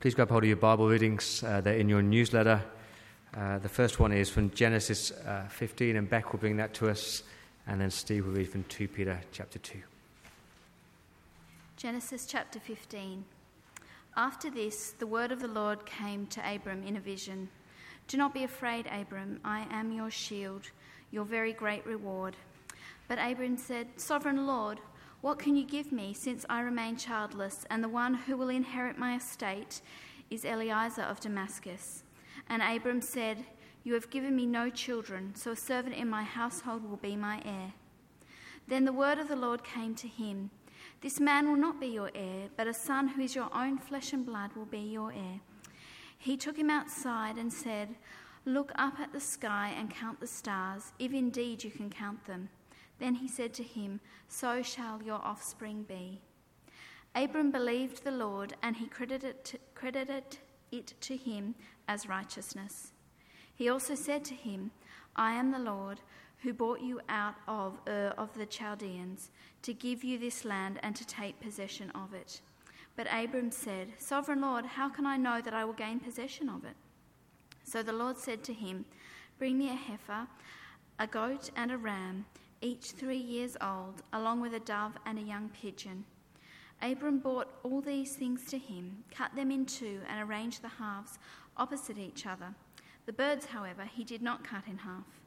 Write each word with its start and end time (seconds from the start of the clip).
Please 0.00 0.14
grab 0.14 0.30
hold 0.30 0.44
of 0.44 0.48
your 0.48 0.56
Bible 0.56 0.88
readings. 0.88 1.44
Uh, 1.44 1.60
they're 1.60 1.74
in 1.74 1.86
your 1.86 2.00
newsletter. 2.00 2.62
Uh, 3.36 3.58
the 3.58 3.68
first 3.68 4.00
one 4.00 4.12
is 4.12 4.30
from 4.30 4.50
Genesis 4.52 5.10
uh, 5.10 5.46
15, 5.50 5.96
and 5.96 6.08
Beck 6.08 6.32
will 6.32 6.40
bring 6.40 6.56
that 6.56 6.72
to 6.72 6.88
us. 6.88 7.22
And 7.66 7.78
then 7.82 7.90
Steve 7.90 8.24
will 8.24 8.32
read 8.32 8.48
from 8.48 8.64
2 8.70 8.88
Peter 8.88 9.20
chapter 9.30 9.58
2. 9.58 9.78
Genesis 11.76 12.24
chapter 12.24 12.58
15. 12.58 13.26
After 14.16 14.48
this, 14.48 14.92
the 14.92 15.06
word 15.06 15.32
of 15.32 15.40
the 15.42 15.48
Lord 15.48 15.84
came 15.84 16.26
to 16.28 16.40
Abram 16.50 16.82
in 16.82 16.96
a 16.96 17.00
vision 17.00 17.50
Do 18.08 18.16
not 18.16 18.32
be 18.32 18.44
afraid, 18.44 18.86
Abram. 18.90 19.38
I 19.44 19.66
am 19.70 19.92
your 19.92 20.10
shield, 20.10 20.62
your 21.10 21.26
very 21.26 21.52
great 21.52 21.84
reward. 21.84 22.36
But 23.06 23.18
Abram 23.18 23.58
said, 23.58 23.86
Sovereign 23.96 24.46
Lord, 24.46 24.80
what 25.20 25.38
can 25.38 25.54
you 25.54 25.64
give 25.64 25.92
me, 25.92 26.14
since 26.14 26.46
I 26.48 26.62
remain 26.62 26.96
childless, 26.96 27.66
and 27.68 27.84
the 27.84 27.88
one 27.88 28.14
who 28.14 28.36
will 28.36 28.48
inherit 28.48 28.96
my 28.96 29.16
estate 29.16 29.82
is 30.30 30.46
Eliezer 30.46 31.02
of 31.02 31.20
Damascus? 31.20 32.04
And 32.48 32.62
Abram 32.62 33.02
said, 33.02 33.44
You 33.84 33.92
have 33.94 34.08
given 34.08 34.34
me 34.34 34.46
no 34.46 34.70
children, 34.70 35.34
so 35.34 35.50
a 35.50 35.56
servant 35.56 35.94
in 35.94 36.08
my 36.08 36.22
household 36.22 36.88
will 36.88 36.96
be 36.96 37.16
my 37.16 37.42
heir. 37.44 37.74
Then 38.66 38.86
the 38.86 38.94
word 38.94 39.18
of 39.18 39.28
the 39.28 39.36
Lord 39.36 39.62
came 39.62 39.94
to 39.96 40.08
him 40.08 40.50
This 41.02 41.20
man 41.20 41.48
will 41.48 41.56
not 41.56 41.80
be 41.80 41.88
your 41.88 42.10
heir, 42.14 42.48
but 42.56 42.66
a 42.66 42.74
son 42.74 43.08
who 43.08 43.22
is 43.22 43.34
your 43.34 43.54
own 43.54 43.76
flesh 43.76 44.14
and 44.14 44.24
blood 44.24 44.52
will 44.54 44.64
be 44.64 44.78
your 44.78 45.12
heir. 45.12 45.40
He 46.16 46.36
took 46.38 46.56
him 46.56 46.70
outside 46.70 47.36
and 47.36 47.52
said, 47.52 47.96
Look 48.46 48.72
up 48.74 48.98
at 48.98 49.12
the 49.12 49.20
sky 49.20 49.74
and 49.76 49.90
count 49.90 50.20
the 50.20 50.26
stars, 50.26 50.92
if 50.98 51.12
indeed 51.12 51.62
you 51.62 51.70
can 51.70 51.90
count 51.90 52.24
them. 52.26 52.48
Then 53.00 53.16
he 53.16 53.26
said 53.26 53.52
to 53.54 53.62
him, 53.64 53.98
So 54.28 54.62
shall 54.62 55.02
your 55.02 55.20
offspring 55.24 55.82
be. 55.82 56.20
Abram 57.14 57.50
believed 57.50 58.04
the 58.04 58.12
Lord, 58.12 58.54
and 58.62 58.76
he 58.76 58.86
credited, 58.86 59.58
credited 59.74 60.38
it 60.70 60.94
to 61.00 61.16
him 61.16 61.56
as 61.88 62.08
righteousness. 62.08 62.92
He 63.52 63.68
also 63.68 63.94
said 63.94 64.24
to 64.26 64.34
him, 64.34 64.70
I 65.16 65.32
am 65.32 65.50
the 65.50 65.58
Lord 65.58 66.00
who 66.42 66.52
brought 66.52 66.80
you 66.80 67.00
out 67.08 67.34
of 67.48 67.78
Ur 67.88 68.14
of 68.16 68.32
the 68.34 68.46
Chaldeans 68.46 69.30
to 69.62 69.74
give 69.74 70.04
you 70.04 70.18
this 70.18 70.44
land 70.44 70.78
and 70.82 70.94
to 70.94 71.06
take 71.06 71.40
possession 71.40 71.90
of 71.90 72.14
it. 72.14 72.40
But 72.96 73.08
Abram 73.10 73.50
said, 73.50 73.88
Sovereign 73.98 74.40
Lord, 74.40 74.64
how 74.64 74.88
can 74.88 75.06
I 75.06 75.16
know 75.16 75.40
that 75.40 75.54
I 75.54 75.64
will 75.64 75.72
gain 75.72 76.00
possession 76.00 76.48
of 76.48 76.64
it? 76.64 76.76
So 77.64 77.82
the 77.82 77.92
Lord 77.92 78.18
said 78.18 78.42
to 78.44 78.52
him, 78.52 78.84
Bring 79.38 79.58
me 79.58 79.70
a 79.70 79.74
heifer, 79.74 80.26
a 80.98 81.06
goat, 81.06 81.50
and 81.56 81.70
a 81.70 81.78
ram 81.78 82.26
each 82.60 82.92
three 82.92 83.16
years 83.16 83.56
old, 83.60 84.02
along 84.12 84.40
with 84.40 84.54
a 84.54 84.60
dove 84.60 84.96
and 85.06 85.18
a 85.18 85.22
young 85.22 85.48
pigeon. 85.48 86.04
Abram 86.82 87.18
brought 87.18 87.52
all 87.62 87.80
these 87.80 88.14
things 88.16 88.44
to 88.46 88.58
him, 88.58 89.04
cut 89.10 89.34
them 89.34 89.50
in 89.50 89.66
two, 89.66 90.00
and 90.08 90.28
arranged 90.28 90.62
the 90.62 90.68
halves 90.68 91.18
opposite 91.56 91.98
each 91.98 92.26
other. 92.26 92.54
The 93.06 93.12
birds, 93.12 93.46
however, 93.46 93.84
he 93.84 94.04
did 94.04 94.22
not 94.22 94.44
cut 94.44 94.64
in 94.66 94.78
half. 94.78 95.20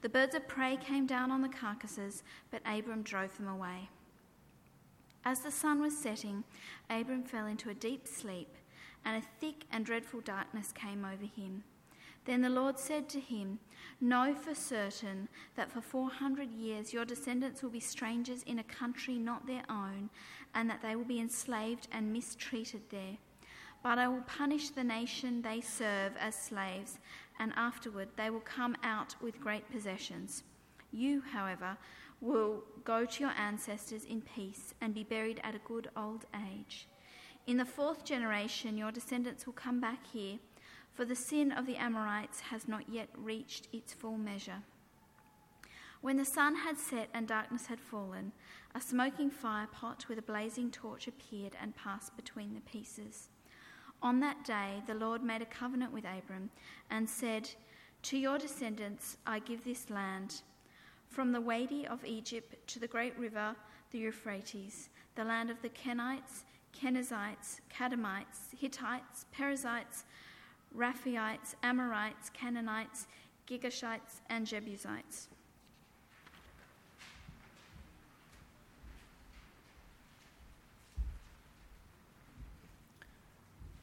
The 0.00 0.08
birds 0.08 0.34
of 0.34 0.46
prey 0.46 0.76
came 0.76 1.06
down 1.06 1.30
on 1.30 1.42
the 1.42 1.48
carcasses, 1.48 2.22
but 2.50 2.62
Abram 2.66 3.02
drove 3.02 3.36
them 3.36 3.48
away. 3.48 3.88
As 5.24 5.40
the 5.40 5.50
sun 5.50 5.80
was 5.80 5.96
setting, 5.96 6.44
Abram 6.88 7.22
fell 7.22 7.46
into 7.46 7.70
a 7.70 7.74
deep 7.74 8.06
sleep, 8.06 8.54
and 9.04 9.16
a 9.16 9.26
thick 9.40 9.64
and 9.70 9.84
dreadful 9.84 10.20
darkness 10.20 10.72
came 10.72 11.04
over 11.04 11.24
him. 11.24 11.64
Then 12.28 12.42
the 12.42 12.50
Lord 12.50 12.78
said 12.78 13.08
to 13.08 13.20
him, 13.20 13.58
Know 14.02 14.34
for 14.34 14.54
certain 14.54 15.30
that 15.56 15.72
for 15.72 15.80
400 15.80 16.52
years 16.52 16.92
your 16.92 17.06
descendants 17.06 17.62
will 17.62 17.70
be 17.70 17.80
strangers 17.80 18.42
in 18.42 18.58
a 18.58 18.64
country 18.64 19.16
not 19.16 19.46
their 19.46 19.62
own, 19.70 20.10
and 20.54 20.68
that 20.68 20.82
they 20.82 20.94
will 20.94 21.06
be 21.06 21.20
enslaved 21.20 21.88
and 21.90 22.12
mistreated 22.12 22.82
there. 22.90 23.16
But 23.82 23.98
I 23.98 24.08
will 24.08 24.24
punish 24.26 24.68
the 24.68 24.84
nation 24.84 25.40
they 25.40 25.62
serve 25.62 26.12
as 26.20 26.34
slaves, 26.34 26.98
and 27.38 27.54
afterward 27.56 28.08
they 28.16 28.28
will 28.28 28.40
come 28.40 28.76
out 28.82 29.14
with 29.22 29.40
great 29.40 29.70
possessions. 29.70 30.42
You, 30.92 31.22
however, 31.32 31.78
will 32.20 32.62
go 32.84 33.06
to 33.06 33.22
your 33.22 33.32
ancestors 33.38 34.04
in 34.04 34.20
peace 34.20 34.74
and 34.82 34.92
be 34.92 35.02
buried 35.02 35.40
at 35.42 35.54
a 35.54 35.66
good 35.66 35.88
old 35.96 36.26
age. 36.52 36.88
In 37.46 37.56
the 37.56 37.64
fourth 37.64 38.04
generation, 38.04 38.76
your 38.76 38.92
descendants 38.92 39.46
will 39.46 39.54
come 39.54 39.80
back 39.80 40.06
here 40.12 40.38
for 40.98 41.04
the 41.04 41.14
sin 41.14 41.52
of 41.52 41.64
the 41.64 41.76
Amorites 41.76 42.40
has 42.40 42.66
not 42.66 42.88
yet 42.88 43.08
reached 43.16 43.68
its 43.72 43.92
full 43.92 44.18
measure. 44.18 44.64
When 46.00 46.16
the 46.16 46.24
sun 46.24 46.56
had 46.56 46.76
set 46.76 47.08
and 47.14 47.28
darkness 47.28 47.66
had 47.66 47.78
fallen, 47.78 48.32
a 48.74 48.80
smoking 48.80 49.30
fire 49.30 49.68
pot 49.70 50.06
with 50.08 50.18
a 50.18 50.22
blazing 50.22 50.72
torch 50.72 51.06
appeared 51.06 51.52
and 51.62 51.76
passed 51.76 52.16
between 52.16 52.52
the 52.52 52.62
pieces. 52.62 53.28
On 54.02 54.18
that 54.18 54.44
day, 54.44 54.82
the 54.88 54.94
Lord 54.94 55.22
made 55.22 55.40
a 55.40 55.46
covenant 55.46 55.92
with 55.92 56.04
Abram 56.04 56.50
and 56.90 57.08
said, 57.08 57.48
To 58.02 58.18
your 58.18 58.36
descendants 58.36 59.18
I 59.24 59.38
give 59.38 59.62
this 59.62 59.90
land, 59.90 60.42
from 61.06 61.30
the 61.30 61.40
Wadi 61.40 61.86
of 61.86 62.04
Egypt 62.04 62.56
to 62.72 62.80
the 62.80 62.88
great 62.88 63.16
river, 63.16 63.54
the 63.92 64.00
Euphrates, 64.00 64.88
the 65.14 65.22
land 65.22 65.48
of 65.48 65.62
the 65.62 65.68
Kenites, 65.68 66.42
Kenizzites, 66.72 67.60
Kadmonites, 67.70 68.50
Hittites, 68.58 69.26
Perizzites, 69.32 70.02
Rephaites, 70.76 71.54
Amorites, 71.62 72.30
Canaanites, 72.30 73.06
Girgashites, 73.48 74.20
and 74.28 74.46
Jebusites. 74.46 75.28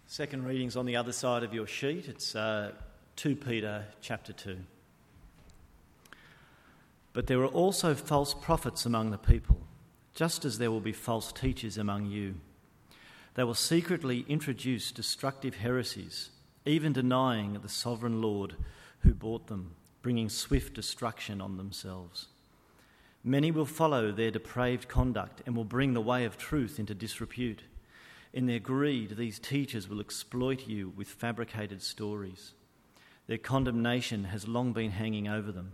Second 0.07 0.45
reading's 0.45 0.77
on 0.77 0.85
the 0.85 0.95
other 0.95 1.11
side 1.11 1.43
of 1.43 1.53
your 1.53 1.67
sheet. 1.67 2.07
It's 2.07 2.35
uh, 2.35 2.71
2 3.17 3.35
Peter 3.35 3.85
chapter 3.99 4.31
2. 4.31 4.57
But 7.11 7.27
there 7.27 7.39
were 7.39 7.47
also 7.47 7.95
false 7.95 8.33
prophets 8.33 8.85
among 8.85 9.11
the 9.11 9.17
people, 9.17 9.57
just 10.13 10.45
as 10.45 10.57
there 10.57 10.71
will 10.71 10.79
be 10.79 10.93
false 10.93 11.33
teachers 11.33 11.77
among 11.77 12.05
you. 12.05 12.35
They 13.33 13.43
will 13.43 13.53
secretly 13.53 14.25
introduce 14.29 14.93
destructive 14.93 15.55
heresies 15.55 16.29
even 16.65 16.93
denying 16.93 17.53
the 17.53 17.69
sovereign 17.69 18.21
Lord 18.21 18.55
who 18.99 19.13
bought 19.13 19.47
them, 19.47 19.75
bringing 20.01 20.29
swift 20.29 20.73
destruction 20.73 21.41
on 21.41 21.57
themselves. 21.57 22.27
Many 23.23 23.51
will 23.51 23.65
follow 23.65 24.11
their 24.11 24.31
depraved 24.31 24.87
conduct 24.87 25.41
and 25.45 25.55
will 25.55 25.63
bring 25.65 25.93
the 25.93 26.01
way 26.01 26.25
of 26.25 26.37
truth 26.37 26.79
into 26.79 26.93
disrepute. 26.93 27.63
In 28.33 28.45
their 28.45 28.59
greed, 28.59 29.17
these 29.17 29.39
teachers 29.39 29.89
will 29.89 29.99
exploit 29.99 30.67
you 30.67 30.93
with 30.95 31.07
fabricated 31.07 31.81
stories. 31.81 32.53
Their 33.27 33.37
condemnation 33.39 34.25
has 34.25 34.47
long 34.47 34.73
been 34.73 34.91
hanging 34.91 35.27
over 35.27 35.51
them, 35.51 35.71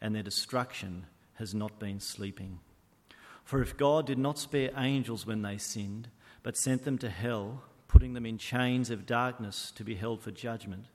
and 0.00 0.14
their 0.14 0.22
destruction 0.22 1.06
has 1.34 1.54
not 1.54 1.78
been 1.78 2.00
sleeping. 2.00 2.60
For 3.44 3.60
if 3.60 3.76
God 3.76 4.06
did 4.06 4.18
not 4.18 4.38
spare 4.38 4.70
angels 4.76 5.26
when 5.26 5.42
they 5.42 5.58
sinned, 5.58 6.08
but 6.42 6.56
sent 6.56 6.84
them 6.84 6.96
to 6.98 7.10
hell, 7.10 7.62
putting 7.88 8.14
them 8.14 8.26
in 8.26 8.38
chains 8.38 8.90
of 8.90 9.06
darkness 9.06 9.72
to 9.76 9.84
be 9.84 9.94
held 9.94 10.20
for 10.20 10.30
judgment, 10.30 10.86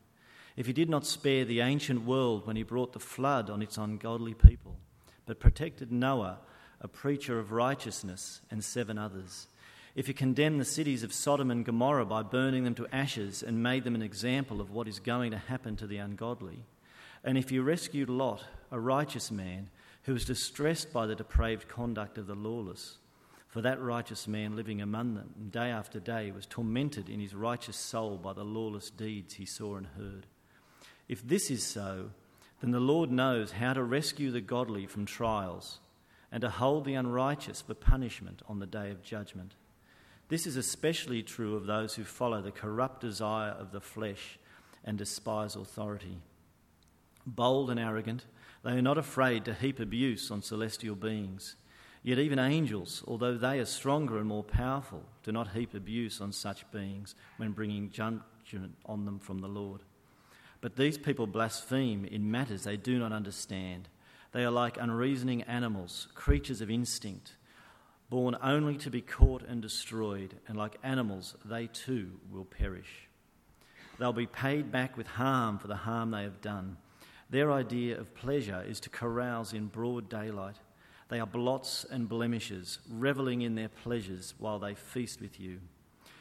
if 0.55 0.65
he 0.67 0.73
did 0.73 0.89
not 0.89 1.05
spare 1.05 1.45
the 1.45 1.61
ancient 1.61 2.05
world 2.05 2.45
when 2.45 2.55
he 2.55 2.63
brought 2.63 2.93
the 2.93 2.99
flood 2.99 3.49
on 3.49 3.61
its 3.61 3.77
ungodly 3.77 4.33
people, 4.33 4.77
but 5.25 5.39
protected 5.39 5.91
Noah, 5.91 6.39
a 6.81 6.87
preacher 6.87 7.39
of 7.39 7.51
righteousness, 7.51 8.41
and 8.49 8.63
seven 8.63 8.97
others, 8.97 9.47
if 9.95 10.07
he 10.07 10.13
condemned 10.13 10.59
the 10.59 10.65
cities 10.65 11.03
of 11.03 11.13
Sodom 11.13 11.51
and 11.51 11.65
Gomorrah 11.65 12.05
by 12.05 12.23
burning 12.23 12.63
them 12.63 12.75
to 12.75 12.87
ashes 12.93 13.43
and 13.43 13.61
made 13.61 13.83
them 13.83 13.95
an 13.95 14.01
example 14.01 14.61
of 14.61 14.71
what 14.71 14.87
is 14.87 14.99
going 14.99 15.31
to 15.31 15.37
happen 15.37 15.75
to 15.77 15.87
the 15.87 15.97
ungodly, 15.97 16.63
and 17.23 17.37
if 17.37 17.49
he 17.49 17.59
rescued 17.59 18.09
Lot, 18.09 18.43
a 18.71 18.79
righteous 18.79 19.31
man 19.31 19.69
who 20.03 20.13
was 20.13 20.25
distressed 20.25 20.91
by 20.91 21.05
the 21.05 21.15
depraved 21.15 21.67
conduct 21.67 22.17
of 22.17 22.27
the 22.27 22.35
lawless, 22.35 22.97
for 23.51 23.61
that 23.61 23.81
righteous 23.81 24.29
man 24.29 24.55
living 24.55 24.81
among 24.81 25.13
them 25.13 25.49
day 25.51 25.69
after 25.69 25.99
day 25.99 26.31
was 26.31 26.45
tormented 26.45 27.09
in 27.09 27.19
his 27.19 27.35
righteous 27.35 27.75
soul 27.75 28.17
by 28.17 28.31
the 28.31 28.45
lawless 28.45 28.89
deeds 28.89 29.33
he 29.33 29.45
saw 29.45 29.75
and 29.75 29.87
heard. 29.97 30.25
If 31.09 31.27
this 31.27 31.51
is 31.51 31.61
so, 31.61 32.11
then 32.61 32.71
the 32.71 32.79
Lord 32.79 33.11
knows 33.11 33.51
how 33.51 33.73
to 33.73 33.83
rescue 33.83 34.31
the 34.31 34.39
godly 34.39 34.85
from 34.85 35.05
trials 35.05 35.81
and 36.31 36.39
to 36.41 36.49
hold 36.49 36.85
the 36.85 36.93
unrighteous 36.93 37.59
for 37.59 37.73
punishment 37.73 38.41
on 38.47 38.59
the 38.59 38.65
day 38.65 38.89
of 38.89 39.03
judgment. 39.03 39.55
This 40.29 40.47
is 40.47 40.55
especially 40.55 41.21
true 41.21 41.57
of 41.57 41.65
those 41.65 41.95
who 41.95 42.05
follow 42.05 42.41
the 42.41 42.51
corrupt 42.51 43.01
desire 43.01 43.51
of 43.51 43.73
the 43.73 43.81
flesh 43.81 44.39
and 44.85 44.97
despise 44.97 45.57
authority. 45.57 46.19
Bold 47.27 47.69
and 47.69 47.77
arrogant, 47.77 48.25
they 48.63 48.71
are 48.71 48.81
not 48.81 48.97
afraid 48.97 49.43
to 49.43 49.53
heap 49.53 49.81
abuse 49.81 50.31
on 50.31 50.41
celestial 50.41 50.95
beings. 50.95 51.57
Yet 52.03 52.17
even 52.17 52.39
angels, 52.39 53.03
although 53.07 53.37
they 53.37 53.59
are 53.59 53.65
stronger 53.65 54.17
and 54.17 54.27
more 54.27 54.43
powerful, 54.43 55.03
do 55.23 55.31
not 55.31 55.51
heap 55.51 55.75
abuse 55.75 56.19
on 56.19 56.31
such 56.31 56.69
beings 56.71 57.13
when 57.37 57.51
bringing 57.51 57.91
judgment 57.91 58.75
on 58.85 59.05
them 59.05 59.19
from 59.19 59.39
the 59.39 59.47
Lord. 59.47 59.81
But 60.61 60.75
these 60.75 60.97
people 60.97 61.27
blaspheme 61.27 62.05
in 62.05 62.31
matters 62.31 62.63
they 62.63 62.77
do 62.77 62.97
not 62.97 63.11
understand. 63.11 63.87
They 64.31 64.43
are 64.43 64.51
like 64.51 64.77
unreasoning 64.77 65.43
animals, 65.43 66.07
creatures 66.15 66.61
of 66.61 66.71
instinct, 66.71 67.35
born 68.09 68.35
only 68.41 68.77
to 68.77 68.89
be 68.89 69.01
caught 69.01 69.43
and 69.43 69.61
destroyed, 69.61 70.35
and 70.47 70.57
like 70.57 70.77
animals, 70.83 71.35
they 71.45 71.67
too 71.67 72.19
will 72.31 72.45
perish. 72.45 73.07
They'll 73.99 74.13
be 74.13 74.25
paid 74.25 74.71
back 74.71 74.97
with 74.97 75.05
harm 75.05 75.59
for 75.59 75.67
the 75.67 75.75
harm 75.75 76.11
they 76.11 76.23
have 76.23 76.41
done. 76.41 76.77
Their 77.29 77.51
idea 77.51 77.99
of 77.99 78.15
pleasure 78.15 78.63
is 78.67 78.79
to 78.81 78.89
carouse 78.89 79.53
in 79.53 79.67
broad 79.67 80.09
daylight. 80.09 80.57
They 81.11 81.19
are 81.19 81.27
blots 81.27 81.85
and 81.91 82.07
blemishes, 82.07 82.79
revelling 82.89 83.41
in 83.41 83.55
their 83.55 83.67
pleasures 83.67 84.33
while 84.37 84.59
they 84.59 84.75
feast 84.75 85.19
with 85.19 85.41
you. 85.41 85.59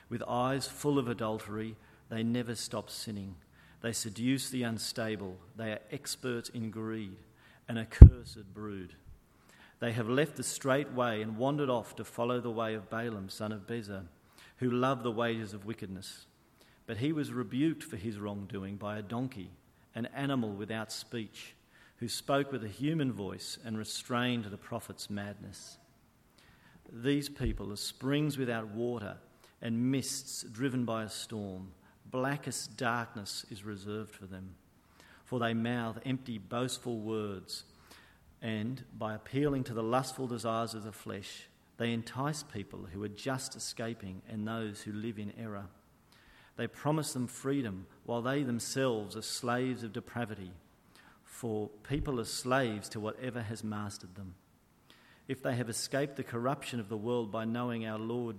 With 0.08 0.20
eyes 0.26 0.66
full 0.66 0.98
of 0.98 1.06
adultery, 1.06 1.76
they 2.08 2.24
never 2.24 2.56
stop 2.56 2.90
sinning. 2.90 3.36
They 3.82 3.92
seduce 3.92 4.50
the 4.50 4.64
unstable. 4.64 5.36
They 5.56 5.70
are 5.70 5.80
experts 5.92 6.48
in 6.48 6.72
greed, 6.72 7.14
an 7.68 7.78
accursed 7.78 8.52
brood. 8.52 8.94
They 9.78 9.92
have 9.92 10.08
left 10.08 10.34
the 10.34 10.42
straight 10.42 10.92
way 10.92 11.22
and 11.22 11.38
wandered 11.38 11.70
off 11.70 11.94
to 11.94 12.04
follow 12.04 12.40
the 12.40 12.50
way 12.50 12.74
of 12.74 12.90
Balaam, 12.90 13.28
son 13.28 13.52
of 13.52 13.68
Bezer, 13.68 14.06
who 14.56 14.72
loved 14.72 15.04
the 15.04 15.12
wages 15.12 15.54
of 15.54 15.66
wickedness. 15.66 16.26
But 16.86 16.96
he 16.96 17.12
was 17.12 17.32
rebuked 17.32 17.84
for 17.84 17.96
his 17.96 18.18
wrongdoing 18.18 18.74
by 18.74 18.98
a 18.98 19.02
donkey, 19.02 19.52
an 19.94 20.06
animal 20.06 20.50
without 20.50 20.90
speech, 20.90 21.54
who 22.00 22.08
spoke 22.08 22.50
with 22.50 22.64
a 22.64 22.68
human 22.68 23.12
voice 23.12 23.58
and 23.64 23.76
restrained 23.76 24.46
the 24.46 24.56
prophet's 24.56 25.10
madness. 25.10 25.76
These 26.90 27.28
people 27.28 27.70
are 27.72 27.76
springs 27.76 28.38
without 28.38 28.68
water 28.68 29.18
and 29.62 29.90
mists 29.90 30.42
driven 30.42 30.86
by 30.86 31.04
a 31.04 31.10
storm. 31.10 31.72
Blackest 32.10 32.76
darkness 32.78 33.44
is 33.50 33.64
reserved 33.64 34.14
for 34.14 34.26
them. 34.26 34.54
For 35.26 35.38
they 35.38 35.54
mouth 35.54 35.98
empty, 36.04 36.38
boastful 36.38 36.98
words, 36.98 37.64
and 38.42 38.82
by 38.98 39.14
appealing 39.14 39.64
to 39.64 39.74
the 39.74 39.82
lustful 39.82 40.26
desires 40.26 40.74
of 40.74 40.82
the 40.82 40.92
flesh, 40.92 41.48
they 41.76 41.92
entice 41.92 42.42
people 42.42 42.86
who 42.92 43.02
are 43.04 43.08
just 43.08 43.54
escaping 43.54 44.22
and 44.28 44.48
those 44.48 44.80
who 44.80 44.92
live 44.92 45.18
in 45.18 45.32
error. 45.38 45.66
They 46.56 46.66
promise 46.66 47.12
them 47.12 47.26
freedom 47.26 47.86
while 48.04 48.22
they 48.22 48.42
themselves 48.42 49.16
are 49.16 49.22
slaves 49.22 49.84
of 49.84 49.92
depravity, 49.92 50.50
for 51.40 51.70
people 51.88 52.20
are 52.20 52.24
slaves 52.26 52.86
to 52.86 53.00
whatever 53.00 53.40
has 53.40 53.64
mastered 53.64 54.14
them. 54.14 54.34
If 55.26 55.42
they 55.42 55.56
have 55.56 55.70
escaped 55.70 56.16
the 56.16 56.22
corruption 56.22 56.78
of 56.80 56.90
the 56.90 56.98
world 56.98 57.32
by 57.32 57.46
knowing 57.46 57.86
our 57.86 57.98
Lord 57.98 58.36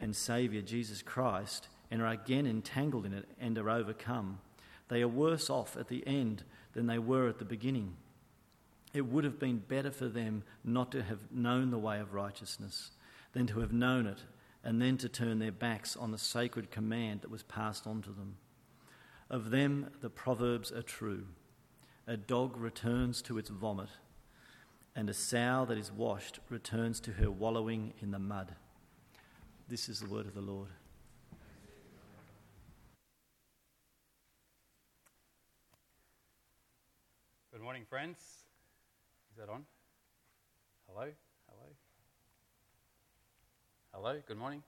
and 0.00 0.16
Saviour 0.16 0.62
Jesus 0.62 1.02
Christ 1.02 1.68
and 1.90 2.00
are 2.00 2.06
again 2.06 2.46
entangled 2.46 3.04
in 3.04 3.12
it 3.12 3.28
and 3.38 3.58
are 3.58 3.68
overcome, 3.68 4.38
they 4.88 5.02
are 5.02 5.08
worse 5.08 5.50
off 5.50 5.76
at 5.76 5.88
the 5.88 6.02
end 6.06 6.44
than 6.72 6.86
they 6.86 6.98
were 6.98 7.28
at 7.28 7.40
the 7.40 7.44
beginning. 7.44 7.94
It 8.94 9.04
would 9.04 9.24
have 9.24 9.38
been 9.38 9.58
better 9.58 9.90
for 9.90 10.08
them 10.08 10.44
not 10.64 10.92
to 10.92 11.02
have 11.02 11.30
known 11.30 11.70
the 11.70 11.78
way 11.78 12.00
of 12.00 12.14
righteousness 12.14 12.92
than 13.34 13.46
to 13.48 13.60
have 13.60 13.74
known 13.74 14.06
it 14.06 14.22
and 14.64 14.80
then 14.80 14.96
to 14.96 15.10
turn 15.10 15.40
their 15.40 15.52
backs 15.52 15.94
on 15.94 16.10
the 16.10 16.16
sacred 16.16 16.70
command 16.70 17.20
that 17.20 17.30
was 17.30 17.42
passed 17.42 17.86
on 17.86 18.00
to 18.00 18.10
them. 18.12 18.36
Of 19.28 19.50
them, 19.50 19.90
the 20.00 20.08
proverbs 20.08 20.72
are 20.72 20.80
true. 20.80 21.26
A 22.06 22.18
dog 22.18 22.58
returns 22.58 23.22
to 23.22 23.38
its 23.38 23.48
vomit, 23.48 23.88
and 24.94 25.08
a 25.08 25.14
sow 25.14 25.64
that 25.66 25.78
is 25.78 25.90
washed 25.90 26.38
returns 26.50 27.00
to 27.00 27.12
her 27.12 27.30
wallowing 27.30 27.94
in 28.02 28.10
the 28.10 28.18
mud. 28.18 28.54
This 29.68 29.88
is 29.88 30.00
the 30.00 30.06
word 30.08 30.26
of 30.26 30.34
the 30.34 30.42
Lord. 30.42 30.68
Good 37.50 37.62
morning, 37.62 37.86
friends. 37.88 38.18
Is 39.30 39.38
that 39.38 39.48
on? 39.48 39.64
Hello? 40.86 41.08
Hello? 41.48 41.70
Hello? 43.94 44.22
Good 44.28 44.36
morning. 44.36 44.62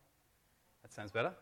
That 0.81 0.91
sounds 0.91 1.11
better. 1.11 1.35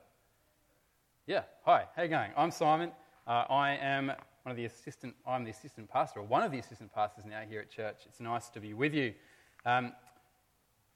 Yeah. 1.29 1.43
Hi. 1.65 1.85
How 1.95 2.03
you 2.03 2.09
going? 2.09 2.33
I'm 2.37 2.51
Simon. 2.51 2.91
Uh, 3.29 3.45
I 3.49 3.77
am 3.77 4.11
one 4.45 4.51
of 4.51 4.59
the 4.59 4.67
assistant. 4.67 5.15
I'm 5.27 5.43
the 5.43 5.51
assistant 5.51 5.89
pastor, 5.89 6.21
or 6.21 6.23
one 6.23 6.43
of 6.43 6.53
the 6.53 6.59
assistant 6.59 6.93
pastors 6.95 7.25
now 7.25 7.41
here 7.49 7.61
at 7.61 7.71
church. 7.71 7.97
It's 8.05 8.21
nice 8.21 8.51
to 8.51 8.61
be 8.61 8.75
with 8.75 8.93
you. 8.93 9.15
Um, 9.65 9.93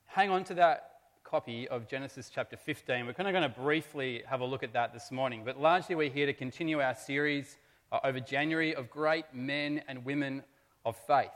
hang 0.04 0.28
on 0.28 0.44
to 0.44 0.54
that 0.54 0.90
copy 1.24 1.66
of 1.68 1.88
Genesis 1.88 2.30
chapter 2.32 2.58
15. 2.58 3.06
We're 3.06 3.14
kind 3.14 3.26
of 3.26 3.32
going 3.32 3.50
to 3.50 3.58
briefly 3.58 4.22
have 4.26 4.42
a 4.42 4.44
look 4.44 4.62
at 4.62 4.74
that 4.74 4.92
this 4.92 5.10
morning, 5.10 5.44
but 5.46 5.58
largely 5.58 5.94
we're 5.94 6.10
here 6.10 6.26
to 6.26 6.34
continue 6.34 6.82
our 6.82 6.94
series 6.94 7.56
uh, 7.90 8.00
over 8.04 8.20
January 8.20 8.74
of 8.74 8.90
great 8.90 9.24
men 9.32 9.82
and 9.88 10.04
women 10.04 10.42
of 10.84 10.94
faith, 11.06 11.30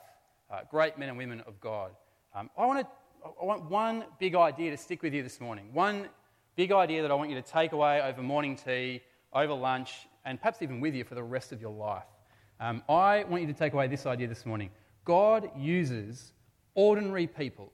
uh, 0.50 0.60
great 0.70 0.98
men 0.98 1.08
and 1.08 1.16
women 1.16 1.40
of 1.46 1.58
God. 1.62 1.92
Um, 2.34 2.50
I, 2.58 2.66
want 2.66 2.80
to, 2.80 2.86
I 3.40 3.44
want 3.46 3.70
one 3.70 4.04
big 4.20 4.34
idea 4.34 4.70
to 4.70 4.76
stick 4.76 5.02
with 5.02 5.14
you 5.14 5.22
this 5.22 5.40
morning, 5.40 5.70
one 5.72 6.08
big 6.56 6.72
idea 6.72 7.00
that 7.00 7.10
I 7.10 7.14
want 7.14 7.30
you 7.30 7.36
to 7.36 7.42
take 7.42 7.72
away 7.72 8.02
over 8.02 8.22
morning 8.22 8.54
tea, 8.54 9.00
over 9.32 9.54
lunch, 9.54 10.06
and 10.24 10.40
perhaps 10.40 10.62
even 10.62 10.80
with 10.80 10.94
you 10.94 11.04
for 11.04 11.14
the 11.14 11.22
rest 11.22 11.52
of 11.52 11.60
your 11.60 11.72
life. 11.72 12.04
Um, 12.60 12.82
I 12.88 13.24
want 13.24 13.42
you 13.42 13.48
to 13.48 13.58
take 13.58 13.72
away 13.72 13.88
this 13.88 14.06
idea 14.06 14.28
this 14.28 14.46
morning. 14.46 14.70
God 15.04 15.50
uses 15.56 16.32
ordinary 16.74 17.26
people 17.26 17.72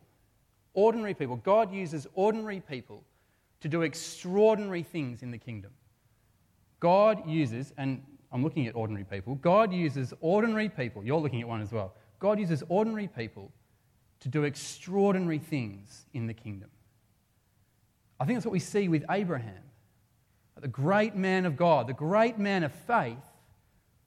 Ordinary 0.79 1.13
people. 1.13 1.35
God 1.35 1.73
uses 1.73 2.07
ordinary 2.15 2.61
people 2.61 3.03
to 3.61 3.69
do 3.69 3.83
extraordinary 3.83 4.85
things 4.85 5.25
in 5.25 5.33
the 5.33 5.39
kingdom. 5.39 5.73
God 6.79 7.29
uses, 7.29 7.73
and 7.77 8.01
I'm 8.31 8.45
looking 8.45 8.69
at 8.69 8.77
ordinary 8.77 9.03
people, 9.05 9.35
God 9.35 9.73
uses 9.73 10.15
ordinary 10.21 10.69
people, 10.69 11.03
you're 11.03 11.19
looking 11.19 11.41
at 11.41 11.49
one 11.49 11.61
as 11.61 11.73
well. 11.73 11.95
God 12.21 12.39
uses 12.39 12.63
ordinary 12.69 13.09
people 13.09 13.51
to 14.21 14.29
do 14.29 14.45
extraordinary 14.45 15.41
things 15.41 16.07
in 16.15 16.29
the 16.29 16.35
kingdom. 16.35 16.71
I 18.21 18.25
think 18.25 18.37
that's 18.37 18.47
what 18.47 18.53
we 18.53 18.61
see 18.61 18.89
with 18.89 19.05
Abraham. 19.11 19.65
The 20.61 20.69
great 20.69 21.15
man 21.15 21.47
of 21.47 21.57
God, 21.57 21.87
the 21.87 21.93
great 21.93 22.39
man 22.39 22.65
of 22.65 22.73
faith, 22.73 23.17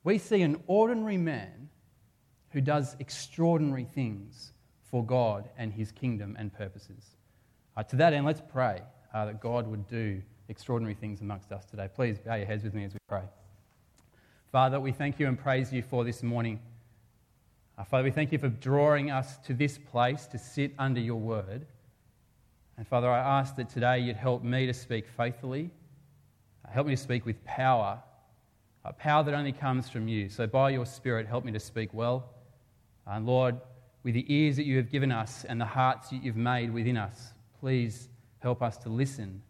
we 0.04 0.18
see 0.18 0.42
an 0.42 0.62
ordinary 0.68 1.18
man 1.18 1.70
who 2.50 2.62
does 2.62 2.96
extraordinary 3.00 3.86
things 3.86 4.52
for 4.90 5.06
God 5.06 5.50
and 5.58 5.72
his 5.72 5.92
kingdom 5.92 6.36
and 6.38 6.54
purposes. 6.54 7.16
Uh, 7.78 7.84
to 7.84 7.96
that 7.96 8.14
end, 8.14 8.26
let's 8.26 8.42
pray 8.42 8.82
uh, 9.14 9.26
that 9.26 9.40
God 9.40 9.68
would 9.68 9.88
do 9.88 10.22
extraordinary 10.50 10.96
things 10.96 11.22
amongst 11.22 11.52
us 11.52 11.64
today. 11.66 11.88
Please 11.94 12.20
bow 12.20 12.36
your 12.36 12.46
heads 12.46 12.64
with 12.64 12.74
me 12.74 12.84
as 12.84 12.94
we 12.94 13.00
pray. 13.08 13.24
Father, 14.52 14.80
we 14.80 14.92
thank 14.92 15.20
you 15.20 15.28
and 15.28 15.40
praise 15.40 15.72
you 15.72 15.82
for 15.82 16.04
this 16.04 16.22
morning. 16.22 16.60
Uh, 17.78 17.86
Father, 17.86 18.04
we 18.04 18.12
thank 18.12 18.34
you 18.34 18.38
for 18.38 18.50
drawing 18.50 19.10
us 19.10 19.38
to 19.46 19.54
this 19.54 19.78
place 19.78 20.26
to 20.28 20.38
sit 20.38 20.74
under 20.78 21.00
your 21.00 21.20
word. 21.20 21.66
And 22.78 22.86
Father, 22.86 23.10
I 23.10 23.40
ask 23.40 23.56
that 23.56 23.70
today 23.70 24.00
you'd 24.00 24.18
help 24.18 24.44
me 24.44 24.66
to 24.66 24.74
speak 24.74 25.08
faithfully, 25.08 25.70
help 26.70 26.88
me 26.88 26.96
to 26.96 27.02
speak 27.02 27.26
with 27.26 27.44
power, 27.46 28.02
a 28.86 28.94
power 28.94 29.24
that 29.24 29.34
only 29.34 29.52
comes 29.52 29.90
from 29.90 30.08
you. 30.08 30.30
So 30.30 30.48
by 30.48 30.70
your 30.70 30.86
Spirit, 30.86 31.28
help 31.28 31.46
me 31.46 31.52
to 31.52 31.60
speak 31.60 31.94
well. 31.94 32.30
And 33.06 33.26
Lord, 33.26 33.58
with 34.04 34.14
the 34.14 34.26
ears 34.34 34.56
that 34.56 34.66
you 34.66 34.78
have 34.78 34.90
given 34.90 35.12
us 35.12 35.46
and 35.46 35.60
the 35.60 35.66
hearts 35.66 36.10
that 36.10 36.24
you've 36.24 36.36
made 36.36 36.74
within 36.74 36.98
us. 36.98 37.34
Please 37.60 38.10
help 38.40 38.62
us 38.62 38.78
to 38.78 38.90
listen 38.90 39.42